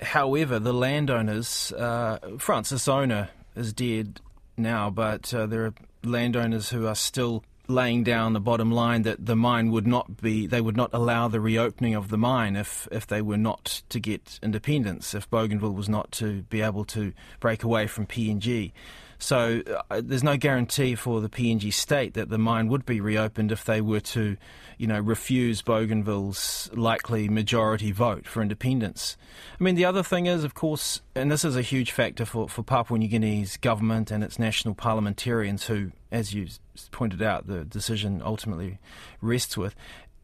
However, 0.00 0.58
the 0.58 0.72
landowners, 0.72 1.72
uh, 1.72 2.18
Francis 2.38 2.86
Ona 2.86 3.30
is 3.54 3.72
dead 3.72 4.20
now, 4.56 4.90
but 4.90 5.32
uh, 5.32 5.46
there 5.46 5.66
are 5.66 5.74
landowners 6.04 6.70
who 6.70 6.86
are 6.86 6.94
still 6.94 7.44
laying 7.68 8.04
down 8.04 8.32
the 8.32 8.40
bottom 8.40 8.70
line 8.70 9.02
that 9.02 9.26
the 9.26 9.34
mine 9.34 9.70
would 9.70 9.86
not 9.86 10.20
be, 10.20 10.46
they 10.46 10.60
would 10.60 10.76
not 10.76 10.90
allow 10.92 11.28
the 11.28 11.40
reopening 11.40 11.94
of 11.94 12.08
the 12.08 12.18
mine 12.18 12.56
if, 12.56 12.86
if 12.92 13.06
they 13.06 13.20
were 13.20 13.36
not 13.36 13.82
to 13.88 13.98
get 13.98 14.38
independence, 14.42 15.14
if 15.14 15.28
Bougainville 15.30 15.72
was 15.72 15.88
not 15.88 16.12
to 16.12 16.42
be 16.42 16.60
able 16.60 16.84
to 16.84 17.12
break 17.40 17.62
away 17.62 17.86
from 17.86 18.06
PNG. 18.06 18.72
So 19.18 19.62
uh, 19.90 20.02
there's 20.04 20.24
no 20.24 20.36
guarantee 20.36 20.94
for 20.94 21.20
the 21.20 21.28
PNG 21.28 21.72
state 21.72 22.14
that 22.14 22.28
the 22.28 22.38
mine 22.38 22.68
would 22.68 22.84
be 22.84 23.00
reopened 23.00 23.50
if 23.50 23.64
they 23.64 23.80
were 23.80 24.00
to, 24.00 24.36
you 24.78 24.86
know, 24.86 25.00
refuse 25.00 25.62
Bougainville's 25.62 26.70
likely 26.74 27.28
majority 27.28 27.92
vote 27.92 28.26
for 28.26 28.42
independence. 28.42 29.16
I 29.58 29.64
mean, 29.64 29.74
the 29.74 29.84
other 29.84 30.02
thing 30.02 30.26
is, 30.26 30.44
of 30.44 30.54
course, 30.54 31.00
and 31.14 31.30
this 31.30 31.44
is 31.44 31.56
a 31.56 31.62
huge 31.62 31.92
factor 31.92 32.24
for, 32.24 32.48
for 32.48 32.62
Papua 32.62 32.98
New 32.98 33.08
Guinea's 33.08 33.56
government 33.56 34.10
and 34.10 34.22
its 34.22 34.38
national 34.38 34.74
parliamentarians, 34.74 35.66
who, 35.66 35.92
as 36.12 36.34
you 36.34 36.48
pointed 36.90 37.22
out, 37.22 37.46
the 37.46 37.64
decision 37.64 38.20
ultimately 38.24 38.78
rests 39.20 39.56
with, 39.56 39.74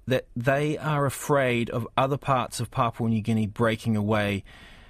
that 0.07 0.27
they 0.35 0.77
are 0.79 1.07
afraid 1.07 1.71
of 1.71 1.87
other 1.97 2.17
parts 2.17 2.61
of 2.61 2.71
Papua 2.71 3.09
New 3.09 3.23
Guinea 3.23 3.47
breaking 3.47 3.97
away 3.97 4.45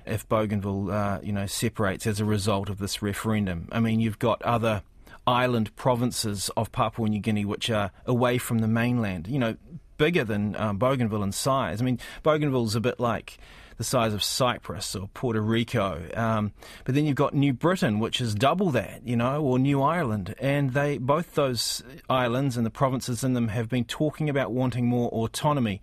if 0.06 0.28
Bougainville, 0.28 0.90
uh, 0.90 1.20
you 1.22 1.32
know, 1.32 1.46
separates 1.46 2.06
as 2.06 2.20
a 2.20 2.24
result 2.24 2.68
of 2.68 2.78
this 2.78 3.02
referendum. 3.02 3.68
I 3.72 3.80
mean, 3.80 4.00
you've 4.00 4.18
got 4.18 4.42
other 4.42 4.82
island 5.26 5.74
provinces 5.76 6.50
of 6.56 6.72
Papua 6.72 7.08
New 7.08 7.20
Guinea 7.20 7.44
which 7.44 7.70
are 7.70 7.92
away 8.06 8.38
from 8.38 8.58
the 8.58 8.68
mainland. 8.68 9.28
You 9.28 9.38
know, 9.38 9.56
bigger 9.96 10.24
than 10.24 10.56
um, 10.56 10.78
Bougainville 10.78 11.22
in 11.22 11.32
size. 11.32 11.80
I 11.80 11.84
mean, 11.84 11.98
Bougainville's 12.22 12.74
a 12.74 12.80
bit 12.80 12.98
like 12.98 13.38
the 13.76 13.84
size 13.84 14.12
of 14.12 14.22
Cyprus 14.22 14.94
or 14.94 15.08
Puerto 15.14 15.40
Rico. 15.40 16.02
Um, 16.14 16.52
but 16.84 16.94
then 16.94 17.06
you've 17.06 17.16
got 17.16 17.34
New 17.34 17.52
Britain, 17.52 17.98
which 17.98 18.20
is 18.20 18.34
double 18.34 18.70
that, 18.70 19.06
you 19.06 19.16
know, 19.16 19.42
or 19.42 19.58
New 19.58 19.82
Ireland. 19.82 20.34
And 20.38 20.72
they 20.72 20.98
both 20.98 21.34
those 21.34 21.82
islands 22.08 22.56
and 22.56 22.66
the 22.66 22.70
provinces 22.70 23.24
in 23.24 23.34
them 23.34 23.48
have 23.48 23.68
been 23.68 23.84
talking 23.84 24.28
about 24.28 24.52
wanting 24.52 24.86
more 24.86 25.08
autonomy. 25.10 25.80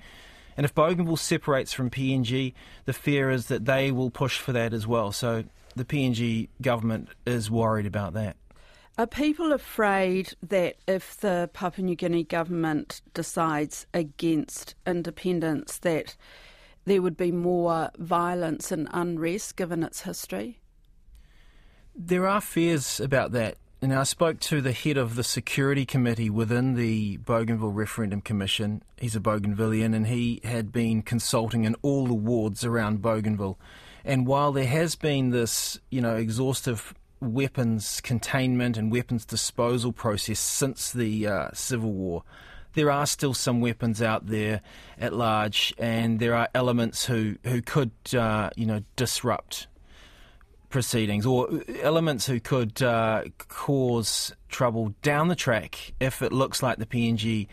And 0.59 0.65
if 0.65 0.75
Bougainville 0.75 1.15
separates 1.15 1.71
from 1.71 1.89
PNG, 1.89 2.53
the 2.83 2.91
fear 2.91 3.29
is 3.29 3.45
that 3.45 3.63
they 3.63 3.93
will 3.93 4.09
push 4.09 4.39
for 4.39 4.51
that 4.51 4.73
as 4.73 4.85
well. 4.85 5.13
So 5.13 5.45
the 5.77 5.85
PNG 5.85 6.49
government 6.61 7.07
is 7.25 7.49
worried 7.49 7.85
about 7.85 8.11
that. 8.15 8.35
Are 8.97 9.07
people 9.07 9.53
afraid 9.53 10.33
that 10.43 10.75
if 10.85 11.15
the 11.15 11.49
Papua 11.53 11.85
New 11.85 11.95
Guinea 11.95 12.25
government 12.25 13.01
decides 13.13 13.87
against 13.93 14.75
independence, 14.85 15.77
that 15.77 16.17
there 16.83 17.01
would 17.01 17.15
be 17.15 17.31
more 17.31 17.89
violence 17.97 18.69
and 18.69 18.89
unrest 18.91 19.55
given 19.55 19.81
its 19.81 20.01
history? 20.01 20.59
There 21.95 22.27
are 22.27 22.41
fears 22.41 22.99
about 22.99 23.31
that. 23.31 23.55
And 23.81 23.93
I 23.93 24.03
spoke 24.03 24.41
to 24.41 24.59
the 24.59 24.73
head 24.73 24.97
of 24.97 25.15
the 25.15 25.23
security 25.23 25.85
committee 25.85 26.29
within 26.29 26.73
the 26.73 27.15
Bougainville 27.17 27.71
Referendum 27.71 28.19
Commission. 28.19 28.83
He's 28.97 29.15
a 29.15 29.21
Bougainvillean 29.21 29.95
and 29.95 30.07
he 30.07 30.41
had 30.43 30.73
been 30.73 31.01
consulting 31.01 31.63
in 31.63 31.75
all 31.81 32.05
the 32.05 32.13
wards 32.13 32.65
around 32.65 33.01
Bougainville. 33.01 33.57
And 34.03 34.27
while 34.27 34.51
there 34.51 34.67
has 34.67 34.95
been 34.95 35.29
this, 35.29 35.79
you 35.89 36.01
know, 36.01 36.17
exhaustive 36.17 36.93
weapons 37.21 38.01
containment 38.01 38.75
and 38.75 38.91
weapons 38.91 39.23
disposal 39.25 39.93
process 39.93 40.39
since 40.39 40.91
the 40.91 41.27
uh, 41.27 41.49
Civil 41.53 41.93
War, 41.93 42.23
there 42.73 42.91
are 42.91 43.05
still 43.05 43.33
some 43.33 43.61
weapons 43.61 44.01
out 44.01 44.27
there 44.27 44.61
at 44.97 45.13
large, 45.13 45.73
and 45.77 46.19
there 46.19 46.35
are 46.35 46.49
elements 46.53 47.05
who 47.05 47.35
who 47.43 47.61
could, 47.61 47.91
uh, 48.13 48.49
you 48.55 48.65
know, 48.65 48.83
disrupt 48.95 49.67
proceedings 50.69 51.25
or 51.25 51.49
elements 51.81 52.25
who 52.25 52.39
could 52.39 52.81
uh, 52.81 53.23
cause 53.47 54.33
trouble 54.49 54.93
down 55.01 55.27
the 55.27 55.35
track 55.35 55.93
if 55.99 56.21
it 56.21 56.31
looks 56.31 56.61
like 56.63 56.77
the 56.77 56.85
PNG 56.85 57.47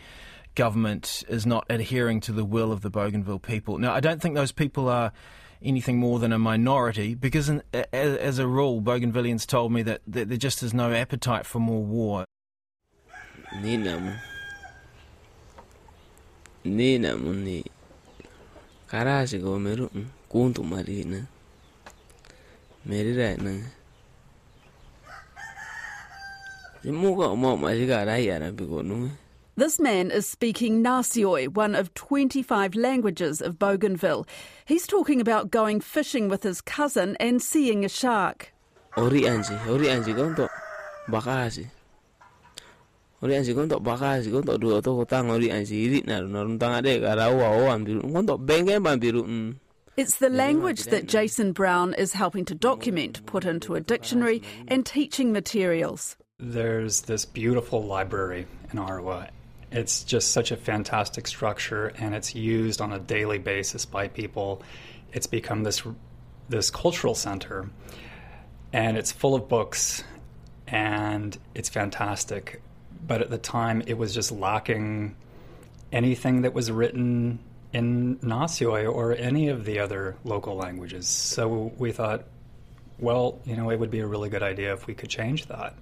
government 0.55 1.23
is 1.27 1.45
not 1.45 1.65
adhering 1.69 2.19
to 2.21 2.31
the 2.31 2.45
will 2.45 2.71
of 2.71 2.81
the 2.81 2.89
Bougainville 2.89 3.39
people. 3.39 3.77
Now, 3.77 3.93
I 3.93 3.99
don't 3.99 4.21
think 4.21 4.35
those 4.35 4.51
people 4.51 4.89
are 4.89 5.11
anything 5.61 5.99
more 5.99 6.19
than 6.19 6.31
a 6.31 6.39
minority 6.39 7.15
because, 7.15 7.49
in, 7.49 7.61
as, 7.73 8.17
as, 8.17 8.39
a 8.39 8.47
rule, 8.47 8.81
Bougainvilleans 8.81 9.45
told 9.45 9.71
me 9.71 9.83
that, 9.83 10.01
that, 10.07 10.29
there 10.29 10.37
just 10.37 10.63
is 10.63 10.73
no 10.73 10.93
appetite 10.93 11.45
for 11.45 11.59
more 11.59 11.83
war. 11.83 12.25
kuntu 20.29 20.63
marina 20.63 21.27
this 29.57 29.79
man 29.79 30.09
is 30.11 30.25
speaking 30.25 30.83
Nasioi, 30.83 31.49
one 31.49 31.75
of 31.75 31.93
25 31.95 32.75
languages 32.75 33.41
of 33.41 33.59
Bougainville. 33.59 34.25
He's 34.65 34.87
talking 34.87 35.19
about 35.19 35.51
going 35.51 35.81
fishing 35.81 36.29
with 36.29 36.43
his 36.43 36.61
cousin 36.61 37.17
and 37.19 37.41
seeing 37.41 37.83
a 37.83 37.89
shark. 37.89 38.53
Ori 38.95 39.21
anji, 39.23 39.67
ori 39.67 39.87
anji 39.87 40.13
gonto 40.15 40.47
bakasi. 41.09 41.67
Ori 43.21 43.33
anji 43.33 43.53
gonto 43.53 43.81
bakasi 43.83 44.31
gonto 44.31 44.57
dua 44.57 44.81
to 44.81 45.03
tang 45.05 45.29
ori 45.29 45.49
anji 45.49 45.89
irit 45.89 46.07
na 46.07 46.21
no 46.21 46.57
tang 46.57 46.75
ade 46.75 47.01
kara 47.01 47.27
o 47.27 47.67
ambiru 47.67 48.01
gonto 48.03 48.37
benge 48.37 48.79
bambiru. 48.79 49.23
Mm. 49.25 49.55
It's 49.97 50.17
the 50.17 50.29
language 50.29 50.83
that 50.83 51.07
Jason 51.07 51.53
Brown 51.53 51.95
is 51.95 52.13
helping 52.13 52.45
to 52.45 52.53
document, 52.53 53.25
put 53.25 53.45
into 53.45 53.73
a 53.73 53.81
dictionary, 53.81 54.43
and 54.67 54.85
teaching 54.85 55.33
materials. 55.33 56.15
There's 56.37 57.01
this 57.01 57.25
beautiful 57.25 57.83
library 57.83 58.45
in 58.71 58.77
Arawa. 58.77 59.29
It's 59.71 60.03
just 60.03 60.33
such 60.33 60.51
a 60.51 60.55
fantastic 60.55 61.25
structure, 61.25 61.87
and 61.97 62.13
it's 62.13 62.35
used 62.35 62.79
on 62.79 62.93
a 62.93 62.99
daily 62.99 63.39
basis 63.39 63.87
by 63.87 64.07
people. 64.07 64.61
It's 65.13 65.25
become 65.25 65.63
this 65.63 65.81
this 66.47 66.69
cultural 66.69 67.15
center, 67.15 67.67
and 68.71 68.97
it's 68.97 69.11
full 69.11 69.33
of 69.33 69.49
books, 69.49 70.03
and 70.67 71.35
it's 71.55 71.69
fantastic. 71.69 72.61
But 73.07 73.23
at 73.23 73.31
the 73.31 73.39
time, 73.39 73.81
it 73.87 73.97
was 73.97 74.13
just 74.13 74.31
lacking 74.31 75.15
anything 75.91 76.43
that 76.43 76.53
was 76.53 76.71
written 76.71 77.39
in 77.77 78.17
Nasioi 78.17 78.91
or 78.91 79.13
any 79.13 79.49
of 79.49 79.63
the 79.63 79.79
other 79.79 80.15
local 80.23 80.55
languages. 80.55 81.07
So 81.07 81.71
we 81.77 81.91
thought, 81.91 82.23
well, 82.97 83.39
you 83.45 83.55
know, 83.55 83.69
it 83.69 83.79
would 83.79 83.91
be 83.91 83.99
a 83.99 84.07
really 84.07 84.29
good 84.29 84.41
idea 84.41 84.73
if 84.73 84.87
we 84.87 84.95
could 84.95 85.09
change 85.09 85.45
that. 85.45 85.75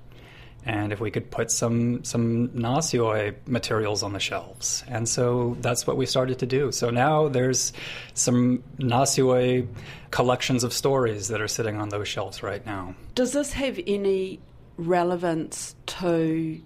And 0.65 0.91
if 0.91 0.99
we 0.99 1.11
could 1.11 1.29
put 1.29 1.51
some 1.51 2.03
some 2.03 2.49
Nasioi 2.49 3.35
materials 3.45 4.01
on 4.01 4.13
the 4.13 4.19
shelves. 4.19 4.83
And 4.87 5.07
so 5.07 5.55
that's 5.61 5.85
what 5.85 5.95
we 5.95 6.07
started 6.07 6.39
to 6.39 6.47
do. 6.47 6.71
So 6.71 6.89
now 6.89 7.29
there's 7.29 7.71
some 8.15 8.63
Nasioi 8.79 9.67
collections 10.09 10.63
of 10.63 10.73
stories 10.73 11.27
that 11.27 11.39
are 11.39 11.47
sitting 11.47 11.77
on 11.77 11.89
those 11.89 12.07
shelves 12.07 12.41
right 12.41 12.65
now. 12.65 12.95
Does 13.13 13.31
this 13.31 13.53
have 13.53 13.79
any 13.85 14.39
relevance 14.77 15.75
to, 15.85 16.59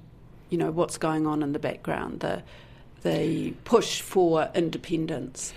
you 0.49 0.57
know, 0.57 0.71
what's 0.71 0.97
going 0.97 1.27
on 1.27 1.43
in 1.43 1.51
the 1.51 1.59
background? 1.59 2.21
The 2.21 2.41
the 3.03 3.51
push 3.63 4.01
for 4.01 4.49
independence? 4.53 5.53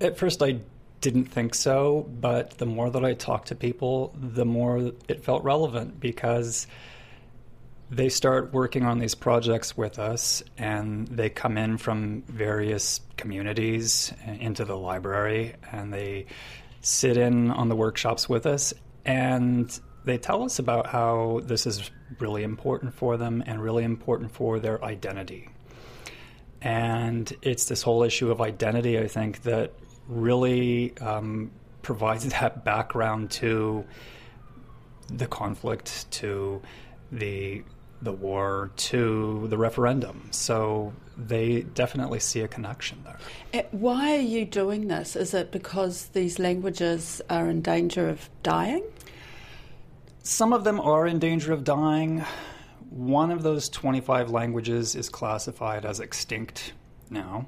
At 0.00 0.16
first, 0.18 0.42
I 0.42 0.58
didn't 1.00 1.26
think 1.26 1.54
so, 1.54 2.08
but 2.20 2.58
the 2.58 2.66
more 2.66 2.90
that 2.90 3.04
I 3.04 3.14
talked 3.14 3.48
to 3.48 3.54
people, 3.54 4.14
the 4.18 4.44
more 4.44 4.92
it 5.08 5.24
felt 5.24 5.42
relevant 5.44 6.00
because 6.00 6.66
they 7.90 8.08
start 8.08 8.52
working 8.54 8.84
on 8.84 8.98
these 8.98 9.14
projects 9.14 9.76
with 9.76 9.98
us, 9.98 10.42
and 10.56 11.06
they 11.08 11.28
come 11.28 11.58
in 11.58 11.76
from 11.76 12.22
various 12.22 13.00
communities 13.18 14.12
into 14.40 14.64
the 14.64 14.76
library, 14.76 15.54
and 15.70 15.92
they 15.92 16.24
sit 16.80 17.16
in 17.18 17.50
on 17.50 17.68
the 17.68 17.76
workshops 17.76 18.28
with 18.28 18.46
us, 18.46 18.72
and 19.04 19.78
they 20.04 20.16
tell 20.16 20.42
us 20.42 20.58
about 20.58 20.86
how 20.86 21.40
this 21.44 21.66
is 21.66 21.90
really 22.18 22.44
important 22.44 22.94
for 22.94 23.16
them 23.16 23.42
and 23.46 23.62
really 23.62 23.84
important 23.84 24.32
for 24.32 24.58
their 24.58 24.82
identity. 24.82 25.48
And 26.62 27.32
it's 27.42 27.66
this 27.66 27.82
whole 27.82 28.02
issue 28.02 28.30
of 28.30 28.40
identity, 28.40 28.98
I 28.98 29.08
think, 29.08 29.42
that 29.42 29.72
really 30.08 30.96
um, 30.98 31.50
provides 31.82 32.24
that 32.40 32.64
background 32.64 33.30
to 33.32 33.84
the 35.08 35.26
conflict, 35.26 36.10
to 36.12 36.62
the 37.10 37.62
the 38.00 38.12
war, 38.12 38.72
to 38.76 39.46
the 39.48 39.56
referendum. 39.56 40.26
So 40.32 40.92
they 41.16 41.62
definitely 41.62 42.18
see 42.18 42.40
a 42.40 42.48
connection 42.48 43.04
there. 43.04 43.18
Uh, 43.54 43.66
why 43.70 44.16
are 44.16 44.20
you 44.20 44.44
doing 44.44 44.88
this? 44.88 45.14
Is 45.14 45.34
it 45.34 45.52
because 45.52 46.06
these 46.06 46.40
languages 46.40 47.22
are 47.30 47.48
in 47.48 47.62
danger 47.62 48.08
of 48.08 48.28
dying? 48.42 48.82
Some 50.24 50.52
of 50.52 50.64
them 50.64 50.80
are 50.80 51.06
in 51.06 51.20
danger 51.20 51.52
of 51.52 51.62
dying. 51.62 52.24
One 52.92 53.30
of 53.30 53.42
those 53.42 53.70
25 53.70 54.30
languages 54.30 54.94
is 54.94 55.08
classified 55.08 55.86
as 55.86 55.98
extinct 55.98 56.74
now. 57.08 57.46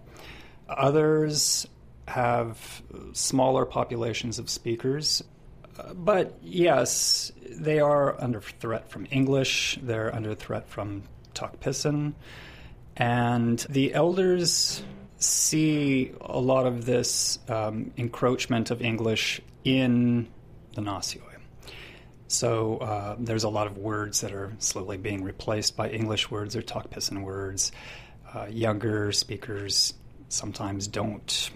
Others 0.69 1.67
have 2.09 2.83
smaller 3.13 3.67
populations 3.67 4.39
of 4.39 4.49
speakers. 4.49 5.23
but 5.95 6.39
yes, 6.43 7.31
they 7.51 7.79
are 7.79 8.21
under 8.23 8.41
threat 8.41 8.89
from 8.89 9.07
English, 9.11 9.79
they're 9.83 10.15
under 10.15 10.35
threat 10.35 10.69
from 10.69 11.03
Tok 11.35 11.57
and 12.97 13.59
the 13.69 13.93
elders 13.93 14.83
see 15.19 16.13
a 16.21 16.39
lot 16.39 16.67
of 16.67 16.85
this 16.85 17.39
um, 17.49 17.93
encroachment 17.97 18.71
of 18.71 18.81
English 18.81 19.41
in 19.65 20.29
the 20.75 20.81
Nasioi. 20.81 21.34
So 22.29 22.79
uh, 22.79 23.17
there's 23.19 23.45
a 23.45 23.49
lot 23.49 23.67
of 23.67 23.79
words 23.79 24.21
that 24.23 24.33
are 24.33 24.53
slowly 24.59 24.97
being 24.97 25.23
replaced 25.23 25.77
by 25.77 25.91
English 25.91 26.31
words 26.31 26.57
or 26.57 26.63
Tok 26.63 26.91
Pisin 26.91 27.23
words. 27.23 27.73
Uh, 28.35 28.47
younger 28.47 29.13
speakers 29.13 29.95
sometimes 30.29 30.89
don't 30.89 31.51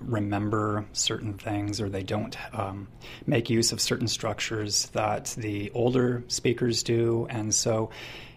remember 0.00 0.84
certain 0.92 1.34
things 1.34 1.80
or 1.80 1.88
they 1.88 2.02
don't 2.02 2.36
um, 2.56 2.88
make 3.26 3.48
use 3.48 3.72
of 3.72 3.80
certain 3.80 4.06
structures 4.06 4.86
that 4.90 5.34
the 5.38 5.70
older 5.72 6.22
speakers 6.28 6.82
do. 6.82 7.26
And 7.30 7.54
so 7.54 7.90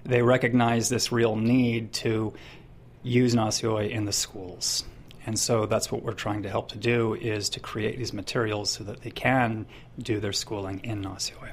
they 0.05 0.21
recognize 0.21 0.89
this 0.89 1.11
real 1.11 1.35
need 1.35 1.93
to 1.93 2.33
use 3.03 3.35
Nasioi 3.35 3.89
in 3.89 4.05
the 4.05 4.13
schools. 4.13 4.85
And 5.27 5.37
so 5.37 5.65
that's 5.65 5.91
what 5.91 6.03
we're 6.03 6.13
trying 6.13 6.43
to 6.43 6.49
help 6.49 6.69
to 6.69 6.77
do 6.77 7.13
is 7.13 7.49
to 7.49 7.59
create 7.59 7.97
these 7.97 8.13
materials 8.13 8.69
so 8.69 8.85
that 8.85 9.01
they 9.01 9.11
can 9.11 9.65
do 9.99 10.21
their 10.21 10.31
schooling 10.31 10.79
in 10.85 11.03
Nasioi. 11.03 11.51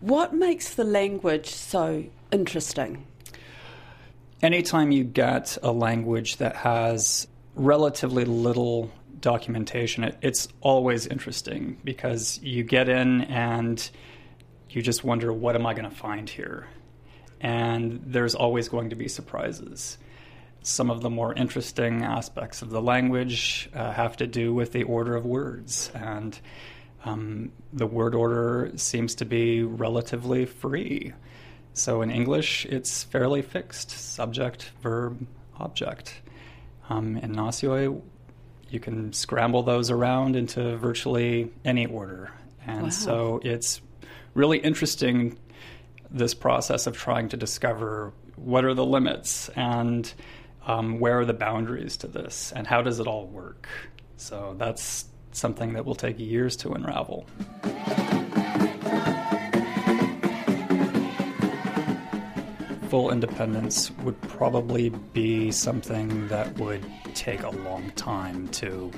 What 0.00 0.34
makes 0.34 0.74
the 0.74 0.82
language 0.82 1.46
so 1.46 2.04
interesting? 2.32 3.06
Anytime 4.42 4.90
you 4.90 5.04
get 5.04 5.56
a 5.62 5.70
language 5.70 6.38
that 6.38 6.56
has 6.56 7.28
relatively 7.54 8.24
little 8.24 8.90
documentation, 9.20 10.02
it, 10.02 10.18
it's 10.20 10.48
always 10.60 11.06
interesting 11.06 11.78
because 11.84 12.40
you 12.42 12.64
get 12.64 12.88
in 12.88 13.22
and 13.22 13.88
you 14.70 14.82
just 14.82 15.04
wonder, 15.04 15.32
what 15.32 15.54
am 15.54 15.64
I 15.64 15.74
going 15.74 15.88
to 15.88 15.94
find 15.94 16.28
here? 16.28 16.66
And 17.40 18.02
there's 18.04 18.34
always 18.34 18.68
going 18.68 18.90
to 18.90 18.96
be 18.96 19.06
surprises. 19.06 19.96
Some 20.66 20.90
of 20.90 21.00
the 21.00 21.10
more 21.10 21.32
interesting 21.32 22.02
aspects 22.02 22.60
of 22.60 22.70
the 22.70 22.82
language 22.82 23.70
uh, 23.72 23.92
have 23.92 24.16
to 24.16 24.26
do 24.26 24.52
with 24.52 24.72
the 24.72 24.82
order 24.82 25.14
of 25.14 25.24
words. 25.24 25.92
And 25.94 26.36
um, 27.04 27.52
the 27.72 27.86
word 27.86 28.16
order 28.16 28.72
seems 28.74 29.14
to 29.16 29.24
be 29.24 29.62
relatively 29.62 30.44
free. 30.44 31.12
So 31.72 32.02
in 32.02 32.10
English, 32.10 32.66
it's 32.66 33.04
fairly 33.04 33.42
fixed 33.42 33.92
subject, 33.92 34.72
verb, 34.82 35.24
object. 35.60 36.20
Um, 36.90 37.16
in 37.16 37.36
Nasioi, 37.36 38.02
you 38.68 38.80
can 38.80 39.12
scramble 39.12 39.62
those 39.62 39.92
around 39.92 40.34
into 40.34 40.76
virtually 40.78 41.52
any 41.64 41.86
order. 41.86 42.32
And 42.66 42.82
wow. 42.82 42.88
so 42.88 43.40
it's 43.44 43.80
really 44.34 44.58
interesting 44.58 45.38
this 46.10 46.34
process 46.34 46.88
of 46.88 46.96
trying 46.96 47.28
to 47.28 47.36
discover 47.36 48.12
what 48.34 48.64
are 48.64 48.74
the 48.74 48.84
limits 48.84 49.48
and 49.50 50.12
um, 50.66 50.98
where 50.98 51.20
are 51.20 51.24
the 51.24 51.34
boundaries 51.34 51.96
to 51.98 52.06
this 52.06 52.52
and 52.54 52.66
how 52.66 52.82
does 52.82 53.00
it 53.00 53.06
all 53.06 53.26
work. 53.26 53.68
So 54.16 54.54
that's 54.58 55.06
something 55.32 55.74
that 55.74 55.84
will 55.84 55.94
take 55.94 56.18
years 56.18 56.56
to 56.56 56.72
unravel. 56.72 57.26
Full 62.88 63.10
independence 63.10 63.90
would 64.02 64.20
probably 64.22 64.90
be 64.90 65.50
something 65.50 66.28
that 66.28 66.56
would 66.58 66.84
take 67.14 67.42
a 67.42 67.50
long 67.50 67.90
time 67.92 68.48
to 68.48 68.90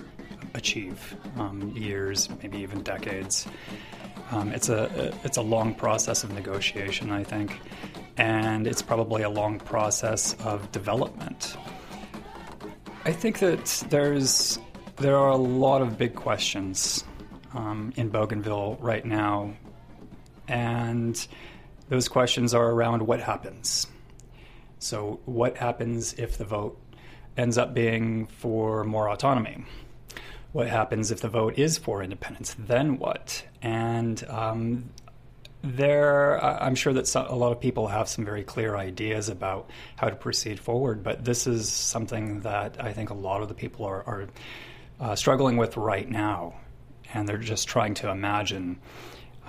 achieve 0.55 1.17
um, 1.39 1.73
years, 1.75 2.29
maybe 2.43 2.59
even 2.59 2.83
decades. 2.83 3.47
Um, 4.31 4.51
it's 4.51 4.69
a 4.69 5.15
it's 5.25 5.39
a 5.39 5.43
long 5.43 5.75
process 5.75 6.23
of 6.23 6.33
negotiation, 6.35 7.11
I 7.11 7.25
think, 7.25 7.59
and 8.19 8.67
it's 8.67 8.83
probably 8.83 9.23
a 9.23 9.31
long 9.31 9.59
process 9.59 10.35
of 10.45 10.71
development. 10.73 11.57
I 13.05 13.13
think 13.13 13.39
that 13.39 13.85
there's 13.89 14.59
there 14.97 15.17
are 15.17 15.31
a 15.31 15.37
lot 15.37 15.81
of 15.81 15.97
big 15.97 16.15
questions 16.15 17.05
um, 17.55 17.93
in 17.97 18.11
Bougainville 18.11 18.77
right 18.81 19.05
now, 19.05 19.55
and 20.49 21.27
those 21.89 22.09
questions 22.09 22.53
are 22.53 22.71
around 22.71 23.07
what 23.07 23.21
happens. 23.21 23.87
So, 24.81 25.21
what 25.25 25.57
happens 25.57 26.15
if 26.15 26.37
the 26.37 26.45
vote 26.45 26.79
ends 27.37 27.57
up 27.57 27.73
being 27.73 28.27
for 28.27 28.85
more 28.85 29.09
autonomy? 29.09 29.65
what 30.53 30.69
happens 30.69 31.11
if 31.11 31.21
the 31.21 31.29
vote 31.29 31.59
is 31.59 31.79
for 31.79 32.03
independence? 32.03 32.57
Then 32.59 32.99
what? 32.99 33.45
And 33.63 34.23
um, 34.29 34.91
there, 35.63 36.43
I'm 36.45 36.75
sure 36.75 36.93
that 36.93 37.13
a 37.15 37.35
lot 37.35 37.53
of 37.53 37.61
people 37.61 37.89
have 37.89 38.09
some 38.09 38.25
very 38.25 38.45
clear 38.45 38.77
ideas 38.77 39.29
about 39.29 39.71
how 39.97 40.09
to 40.09 40.17
proceed 40.17 40.61
forward, 40.61 41.03
but 41.03 41.25
this 41.25 41.47
is 41.47 41.69
something 41.69 42.41
that 42.41 42.83
I 42.83 42.93
think 42.93 43.11
a 43.11 43.15
lot 43.15 43.43
of 43.43 43.49
the 43.49 43.55
people 43.55 43.85
are, 43.85 44.03
are 44.07 44.29
uh, 45.01 45.17
struggling 45.17 45.57
with 45.57 45.77
right 45.77 46.09
now, 46.09 46.55
and 47.13 47.29
they're 47.29 47.39
just 47.39 47.67
trying 47.67 47.95
to 47.95 48.11
imagine 48.11 48.79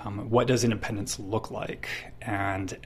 um, 0.04 0.30
what 0.30 0.46
does 0.46 0.64
independence 0.64 1.18
look 1.18 1.50
like 1.50 1.88
and 2.22 2.76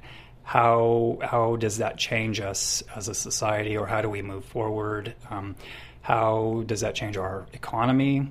how 0.42 1.18
how 1.22 1.56
does 1.56 1.78
that 1.78 1.96
change 1.96 2.38
us 2.40 2.82
as 2.94 3.08
a 3.08 3.14
society, 3.14 3.76
or 3.76 3.86
how 3.86 4.02
do 4.02 4.10
we 4.10 4.20
move 4.20 4.44
forward? 4.44 5.14
Um, 5.30 5.56
how 6.02 6.64
does 6.66 6.82
that 6.82 6.94
change 6.94 7.16
our 7.16 7.46
economy? 7.54 8.28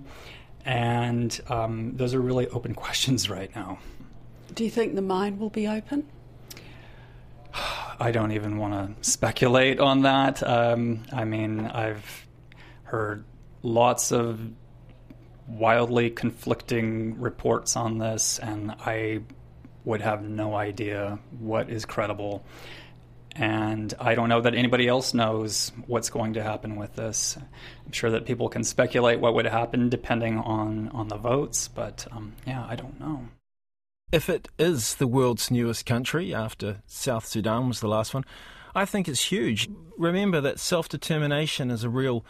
And 0.63 1.37
um, 1.47 1.97
those 1.97 2.13
are 2.13 2.21
really 2.21 2.47
open 2.49 2.75
questions 2.75 3.29
right 3.29 3.53
now. 3.55 3.79
Do 4.53 4.63
you 4.63 4.69
think 4.69 4.95
the 4.95 5.01
mine 5.01 5.39
will 5.39 5.49
be 5.49 5.67
open? 5.67 6.07
I 7.99 8.11
don't 8.11 8.31
even 8.31 8.57
want 8.57 9.03
to 9.03 9.09
speculate 9.09 9.79
on 9.79 10.01
that. 10.01 10.41
Um, 10.43 11.03
I 11.11 11.25
mean, 11.25 11.61
I've 11.61 12.27
heard 12.83 13.25
lots 13.61 14.11
of 14.11 14.39
wildly 15.47 16.09
conflicting 16.09 17.19
reports 17.19 17.75
on 17.75 17.97
this, 17.97 18.39
and 18.39 18.71
I 18.71 19.21
would 19.85 20.01
have 20.01 20.23
no 20.23 20.55
idea 20.55 21.19
what 21.39 21.69
is 21.69 21.85
credible 21.85 22.45
and 23.35 23.93
I 23.99 24.15
don't 24.15 24.29
know 24.29 24.41
that 24.41 24.53
anybody 24.53 24.87
else 24.87 25.13
knows 25.13 25.71
what's 25.87 26.09
going 26.09 26.33
to 26.33 26.43
happen 26.43 26.75
with 26.75 26.95
this. 26.95 27.37
I'm 27.85 27.91
sure 27.91 28.11
that 28.11 28.25
people 28.25 28.47
can 28.47 28.63
speculate 28.63 29.19
what 29.19 29.33
would 29.33 29.45
happen 29.45 29.89
depending 29.89 30.37
on, 30.37 30.89
on 30.89 31.07
the 31.07 31.17
votes, 31.17 31.67
but 31.67 32.07
um, 32.11 32.33
yeah, 32.45 32.65
I 32.67 32.75
don't 32.75 32.99
know. 32.99 33.27
If 34.13 34.29
it 34.29 34.47
is 34.59 34.93
the 34.93 35.07
world's 35.07 35.49
newest 35.49 35.87
country, 35.87 36.35
after 36.35 36.83
South 36.85 37.25
Sudan 37.25 37.67
was 37.67 37.79
the 37.79 37.87
last 37.87 38.13
one, 38.13 38.23
I 38.75 38.85
think 38.85 39.07
it's 39.07 39.31
huge. 39.31 39.67
Remember 39.97 40.39
that 40.39 40.59
self 40.59 40.87
determination 40.87 41.71
is 41.71 41.83
a 41.83 41.89
real 41.89 42.23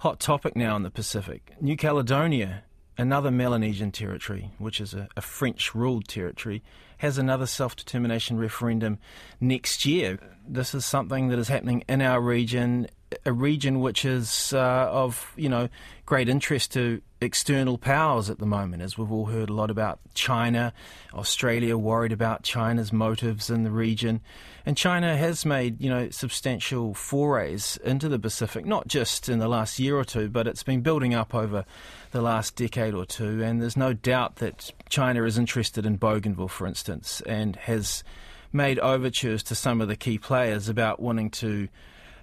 hot 0.00 0.20
topic 0.20 0.54
now 0.54 0.76
in 0.76 0.82
the 0.82 0.90
Pacific. 0.90 1.54
New 1.58 1.74
Caledonia, 1.74 2.64
another 3.02 3.30
Melanesian 3.30 3.90
territory, 3.90 4.50
which 4.58 4.80
is 4.80 4.94
a, 4.94 5.08
a 5.16 5.20
French 5.20 5.74
ruled 5.74 6.08
territory, 6.08 6.62
has 6.98 7.18
another 7.18 7.46
self 7.46 7.76
determination 7.76 8.38
referendum 8.38 8.98
next 9.40 9.84
year. 9.84 10.18
This 10.48 10.74
is 10.74 10.86
something 10.86 11.28
that 11.28 11.38
is 11.38 11.48
happening 11.48 11.84
in 11.88 12.00
our 12.00 12.20
region 12.20 12.88
a 13.24 13.32
region 13.32 13.80
which 13.80 14.04
is 14.04 14.52
uh, 14.52 14.88
of 14.90 15.32
you 15.36 15.48
know 15.48 15.68
great 16.06 16.28
interest 16.28 16.72
to 16.72 17.00
external 17.20 17.78
powers 17.78 18.28
at 18.28 18.38
the 18.38 18.46
moment, 18.46 18.82
as 18.82 18.98
we've 18.98 19.12
all 19.12 19.26
heard 19.26 19.48
a 19.48 19.52
lot 19.52 19.70
about 19.70 20.00
China, 20.14 20.72
Australia 21.14 21.78
worried 21.78 22.10
about 22.12 22.42
China's 22.42 22.92
motives 22.92 23.48
in 23.48 23.62
the 23.62 23.70
region, 23.70 24.20
and 24.66 24.76
China 24.76 25.16
has 25.16 25.44
made 25.44 25.80
you 25.80 25.88
know 25.88 26.10
substantial 26.10 26.94
forays 26.94 27.78
into 27.84 28.08
the 28.08 28.18
Pacific, 28.18 28.64
not 28.64 28.86
just 28.86 29.28
in 29.28 29.38
the 29.38 29.48
last 29.48 29.78
year 29.78 29.96
or 29.96 30.04
two, 30.04 30.28
but 30.28 30.46
it's 30.46 30.62
been 30.62 30.80
building 30.80 31.14
up 31.14 31.34
over 31.34 31.64
the 32.12 32.22
last 32.22 32.56
decade 32.56 32.94
or 32.94 33.04
two, 33.04 33.42
and 33.42 33.60
there's 33.60 33.76
no 33.76 33.92
doubt 33.92 34.36
that 34.36 34.70
China 34.88 35.24
is 35.24 35.38
interested 35.38 35.84
in 35.84 35.96
Bougainville, 35.96 36.48
for 36.48 36.66
instance, 36.66 37.22
and 37.26 37.56
has 37.56 38.04
made 38.52 38.78
overtures 38.78 39.42
to 39.44 39.54
some 39.54 39.80
of 39.80 39.88
the 39.88 39.96
key 39.96 40.18
players 40.18 40.68
about 40.68 41.00
wanting 41.00 41.30
to 41.30 41.68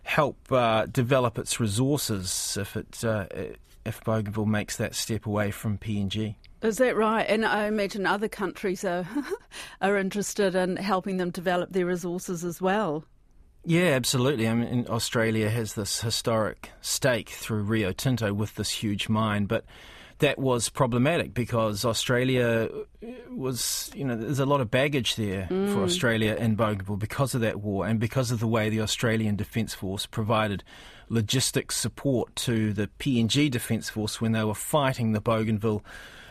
help 0.03 0.51
uh, 0.51 0.85
develop 0.85 1.37
its 1.37 1.59
resources 1.59 2.57
if 2.59 2.75
it 2.77 3.03
uh, 3.03 3.25
if 3.85 4.03
Bougainville 4.03 4.45
makes 4.45 4.77
that 4.77 4.95
step 4.95 5.25
away 5.25 5.51
from 5.51 5.77
PNG. 5.77 6.35
Is 6.61 6.77
that 6.77 6.95
right? 6.95 7.23
And 7.23 7.45
I 7.45 7.65
imagine 7.65 8.05
other 8.05 8.27
countries 8.27 8.83
are 8.85 9.07
are 9.81 9.97
interested 9.97 10.55
in 10.55 10.75
helping 10.77 11.17
them 11.17 11.31
develop 11.31 11.71
their 11.71 11.85
resources 11.85 12.45
as 12.45 12.61
well. 12.61 13.05
Yeah, 13.65 13.89
absolutely. 13.89 14.47
I 14.47 14.53
mean, 14.53 14.85
Australia 14.89 15.49
has 15.49 15.73
this 15.73 16.01
historic 16.01 16.71
stake 16.81 17.29
through 17.29 17.63
Rio 17.63 17.91
Tinto 17.91 18.33
with 18.33 18.55
this 18.55 18.69
huge 18.69 19.09
mine, 19.09 19.45
but 19.45 19.65
that 20.19 20.37
was 20.37 20.69
problematic 20.69 21.33
because 21.33 21.85
Australia 21.85 22.69
was, 23.29 23.91
you 23.93 24.03
know, 24.03 24.15
there's 24.15 24.39
a 24.39 24.45
lot 24.45 24.61
of 24.61 24.69
baggage 24.69 25.15
there 25.15 25.47
mm. 25.49 25.73
for 25.73 25.83
Australia 25.83 26.35
in 26.35 26.55
Bougainville 26.55 26.97
because 26.97 27.35
of 27.35 27.41
that 27.41 27.61
war 27.61 27.85
and 27.85 27.99
because 27.99 28.31
of 28.31 28.39
the 28.39 28.47
way 28.47 28.69
the 28.69 28.81
Australian 28.81 29.35
Defence 29.35 29.73
Force 29.73 30.05
provided 30.05 30.63
logistics 31.07 31.75
support 31.75 32.35
to 32.35 32.73
the 32.73 32.89
PNG 32.99 33.49
Defence 33.49 33.89
Force 33.89 34.19
when 34.19 34.33
they 34.33 34.43
were 34.43 34.55
fighting 34.55 35.13
the 35.13 35.21
Bougainville 35.21 35.83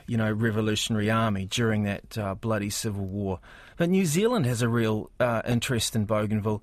you 0.06 0.16
know, 0.16 0.32
Revolutionary 0.32 1.10
Army 1.10 1.44
during 1.44 1.82
that 1.84 2.16
uh, 2.16 2.34
bloody 2.34 2.70
civil 2.70 3.04
war. 3.04 3.40
But 3.76 3.90
New 3.90 4.06
Zealand 4.06 4.46
has 4.46 4.62
a 4.62 4.68
real 4.68 5.10
uh, 5.20 5.42
interest 5.46 5.94
in 5.94 6.06
Bougainville 6.06 6.62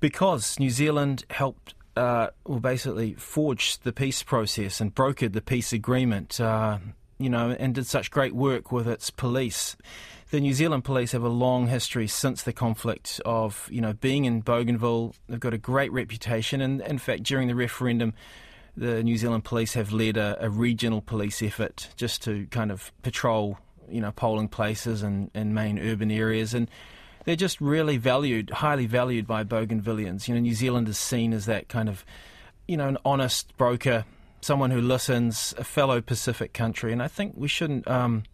because 0.00 0.58
New 0.58 0.70
Zealand 0.70 1.24
helped 1.30 1.74
uh, 1.96 2.28
well, 2.46 2.60
basically 2.60 3.14
forged 3.14 3.84
the 3.84 3.92
peace 3.92 4.22
process 4.22 4.80
and 4.80 4.94
brokered 4.94 5.32
the 5.32 5.42
peace 5.42 5.72
agreement, 5.72 6.40
uh, 6.40 6.78
you 7.18 7.28
know, 7.28 7.50
and 7.58 7.74
did 7.74 7.86
such 7.86 8.10
great 8.10 8.34
work 8.34 8.72
with 8.72 8.88
its 8.88 9.10
police. 9.10 9.76
The 10.30 10.40
New 10.40 10.54
Zealand 10.54 10.84
police 10.84 11.12
have 11.12 11.24
a 11.24 11.28
long 11.28 11.66
history 11.66 12.06
since 12.06 12.42
the 12.42 12.52
conflict 12.52 13.20
of, 13.24 13.68
you 13.70 13.80
know, 13.80 13.92
being 13.94 14.24
in 14.24 14.40
Bougainville. 14.40 15.14
They've 15.28 15.40
got 15.40 15.54
a 15.54 15.58
great 15.58 15.92
reputation, 15.92 16.60
and 16.60 16.80
in 16.80 16.98
fact, 16.98 17.24
during 17.24 17.48
the 17.48 17.54
referendum, 17.54 18.14
the 18.76 19.02
New 19.02 19.16
Zealand 19.16 19.44
police 19.44 19.74
have 19.74 19.92
led 19.92 20.16
a, 20.16 20.38
a 20.40 20.48
regional 20.48 21.02
police 21.02 21.42
effort 21.42 21.88
just 21.96 22.22
to 22.22 22.46
kind 22.46 22.70
of 22.70 22.92
patrol, 23.02 23.58
you 23.88 24.00
know, 24.00 24.12
polling 24.12 24.48
places 24.48 25.02
and, 25.02 25.30
and 25.34 25.54
main 25.54 25.78
urban 25.78 26.10
areas 26.12 26.54
and 26.54 26.70
they're 27.24 27.36
just 27.36 27.60
really 27.60 27.96
valued, 27.96 28.50
highly 28.50 28.86
valued 28.86 29.26
by 29.26 29.44
Bougainvilleans. 29.44 30.28
You 30.28 30.34
know, 30.34 30.40
New 30.40 30.54
Zealand 30.54 30.88
is 30.88 30.98
seen 30.98 31.32
as 31.32 31.46
that 31.46 31.68
kind 31.68 31.88
of, 31.88 32.04
you 32.66 32.76
know, 32.76 32.88
an 32.88 32.98
honest 33.04 33.56
broker, 33.56 34.04
someone 34.40 34.70
who 34.70 34.80
listens, 34.80 35.54
a 35.58 35.64
fellow 35.64 36.00
Pacific 36.00 36.52
country, 36.52 36.92
and 36.92 37.02
I 37.02 37.08
think 37.08 37.34
we 37.36 37.48
shouldn't. 37.48 37.88
Um, 37.88 38.24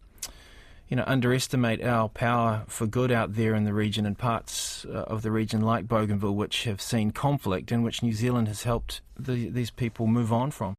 you 0.88 0.96
know, 0.96 1.04
underestimate 1.06 1.82
our 1.82 2.08
power 2.08 2.62
for 2.68 2.86
good 2.86 3.10
out 3.10 3.34
there 3.34 3.54
in 3.56 3.64
the 3.64 3.74
region 3.74 4.06
and 4.06 4.16
parts 4.16 4.84
uh, 4.84 4.90
of 5.08 5.22
the 5.22 5.32
region 5.32 5.62
like 5.62 5.88
Bougainville, 5.88 6.36
which 6.36 6.62
have 6.62 6.80
seen 6.80 7.10
conflict 7.10 7.72
and 7.72 7.82
which 7.82 8.04
New 8.04 8.12
Zealand 8.12 8.46
has 8.46 8.62
helped 8.62 9.00
the, 9.18 9.48
these 9.48 9.70
people 9.70 10.06
move 10.06 10.32
on 10.32 10.52
from. 10.52 10.76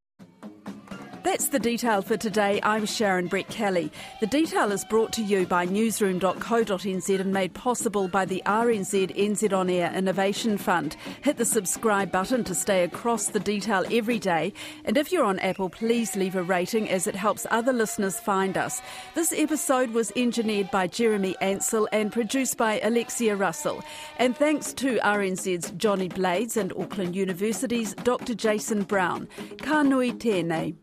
That's 1.27 1.49
the 1.49 1.59
detail 1.59 2.01
for 2.01 2.15
today. 2.15 2.61
I'm 2.63 2.85
Sharon 2.85 3.27
Brettkelly. 3.27 3.91
The 4.21 4.27
detail 4.27 4.71
is 4.71 4.85
brought 4.85 5.11
to 5.11 5.21
you 5.21 5.45
by 5.45 5.65
newsroom.co.nz 5.65 7.19
and 7.19 7.33
made 7.33 7.53
possible 7.53 8.07
by 8.07 8.23
the 8.23 8.41
RNZ 8.45 9.13
NZ 9.13 9.51
On 9.51 9.69
Air 9.69 9.91
Innovation 9.93 10.57
Fund. 10.57 10.95
Hit 11.23 11.35
the 11.35 11.43
subscribe 11.43 12.13
button 12.13 12.45
to 12.45 12.55
stay 12.55 12.85
across 12.85 13.27
the 13.27 13.41
detail 13.41 13.83
every 13.91 14.19
day. 14.19 14.53
And 14.85 14.95
if 14.95 15.11
you're 15.11 15.25
on 15.25 15.37
Apple, 15.39 15.69
please 15.69 16.15
leave 16.15 16.37
a 16.37 16.43
rating 16.43 16.89
as 16.89 17.07
it 17.07 17.15
helps 17.15 17.45
other 17.51 17.73
listeners 17.73 18.21
find 18.21 18.57
us. 18.57 18.81
This 19.13 19.33
episode 19.33 19.89
was 19.89 20.13
engineered 20.15 20.71
by 20.71 20.87
Jeremy 20.87 21.35
Ansell 21.41 21.89
and 21.91 22.09
produced 22.09 22.55
by 22.55 22.79
Alexia 22.79 23.35
Russell. 23.35 23.83
And 24.17 24.33
thanks 24.33 24.71
to 24.75 24.97
RNZ's 24.99 25.71
Johnny 25.71 26.07
Blades 26.07 26.55
and 26.55 26.71
Auckland 26.77 27.17
University's 27.17 27.95
Dr. 27.95 28.33
Jason 28.33 28.83
Brown. 28.83 29.27
Ka 29.61 29.83
tēnei. 29.83 30.77